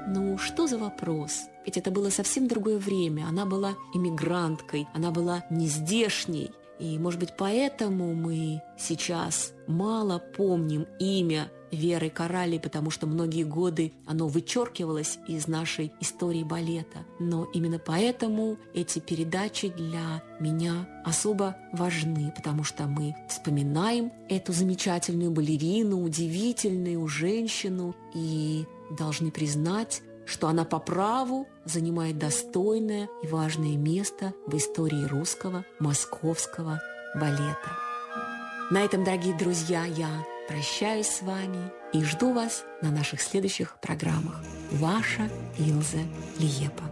Ну, 0.08 0.38
что 0.38 0.66
за 0.66 0.78
вопрос? 0.78 1.46
Ведь 1.66 1.76
это 1.76 1.90
было 1.90 2.10
совсем 2.10 2.46
другое 2.46 2.78
время. 2.78 3.26
Она 3.28 3.44
была 3.44 3.74
иммигранткой, 3.92 4.86
она 4.94 5.10
была 5.10 5.44
нездешней. 5.50 6.52
И, 6.78 6.98
может 6.98 7.20
быть, 7.20 7.34
поэтому 7.36 8.14
мы 8.14 8.62
сейчас 8.78 9.52
мало 9.66 10.18
помним 10.18 10.86
имя 10.98 11.50
Веры 11.72 12.10
Коралли, 12.10 12.58
потому 12.58 12.90
что 12.90 13.06
многие 13.06 13.42
годы 13.42 13.92
оно 14.06 14.28
вычеркивалось 14.28 15.18
из 15.26 15.48
нашей 15.48 15.92
истории 16.00 16.42
балета. 16.42 17.04
Но 17.18 17.44
именно 17.52 17.78
поэтому 17.78 18.58
эти 18.74 18.98
передачи 18.98 19.68
для 19.68 20.22
меня 20.40 20.88
особо 21.04 21.56
важны, 21.72 22.32
потому 22.34 22.64
что 22.64 22.84
мы 22.84 23.14
вспоминаем 23.28 24.12
эту 24.28 24.52
замечательную 24.52 25.30
балерину, 25.30 26.02
удивительную 26.02 27.06
женщину 27.08 27.94
и 28.14 28.64
должны 28.96 29.30
признать, 29.30 30.02
что 30.26 30.48
она 30.48 30.64
по 30.64 30.78
праву 30.78 31.48
занимает 31.64 32.18
достойное 32.18 33.08
и 33.22 33.26
важное 33.26 33.76
место 33.76 34.34
в 34.46 34.56
истории 34.56 35.04
русского 35.04 35.64
московского 35.78 36.82
балета. 37.14 37.70
На 38.70 38.84
этом, 38.84 39.04
дорогие 39.04 39.36
друзья, 39.36 39.84
я 39.84 40.26
прощаюсь 40.48 41.06
с 41.06 41.22
вами 41.22 41.70
и 41.92 42.02
жду 42.02 42.32
вас 42.32 42.64
на 42.82 42.90
наших 42.90 43.20
следующих 43.20 43.78
программах. 43.80 44.42
Ваша 44.72 45.30
Илза 45.58 46.00
Лиепа. 46.38 46.82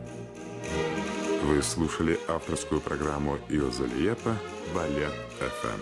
Вы 1.43 1.63
слушали 1.63 2.19
авторскую 2.29 2.81
программу 2.81 3.39
Илза 3.49 3.85
Лиепа 3.85 4.37
«Балет 4.75 5.13
ФМ». 5.39 5.81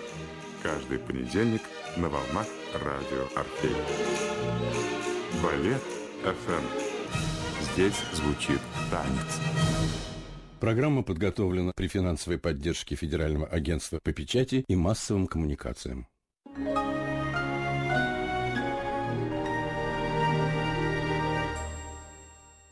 Каждый 0.62 0.98
понедельник 0.98 1.62
на 1.96 2.08
волнах 2.08 2.46
радио 2.74 3.28
«Орфей». 3.36 3.76
Балет 5.42 5.82
ФМ 6.22 6.81
Здесь 7.72 7.94
звучит 8.12 8.60
танец. 8.90 9.40
Программа 10.60 11.02
подготовлена 11.02 11.72
при 11.74 11.88
финансовой 11.88 12.38
поддержке 12.38 12.96
Федерального 12.96 13.46
агентства 13.46 13.98
по 14.02 14.12
печати 14.12 14.64
и 14.68 14.76
массовым 14.76 15.26
коммуникациям. 15.26 16.06
thank 16.54 16.96
you 16.96 17.01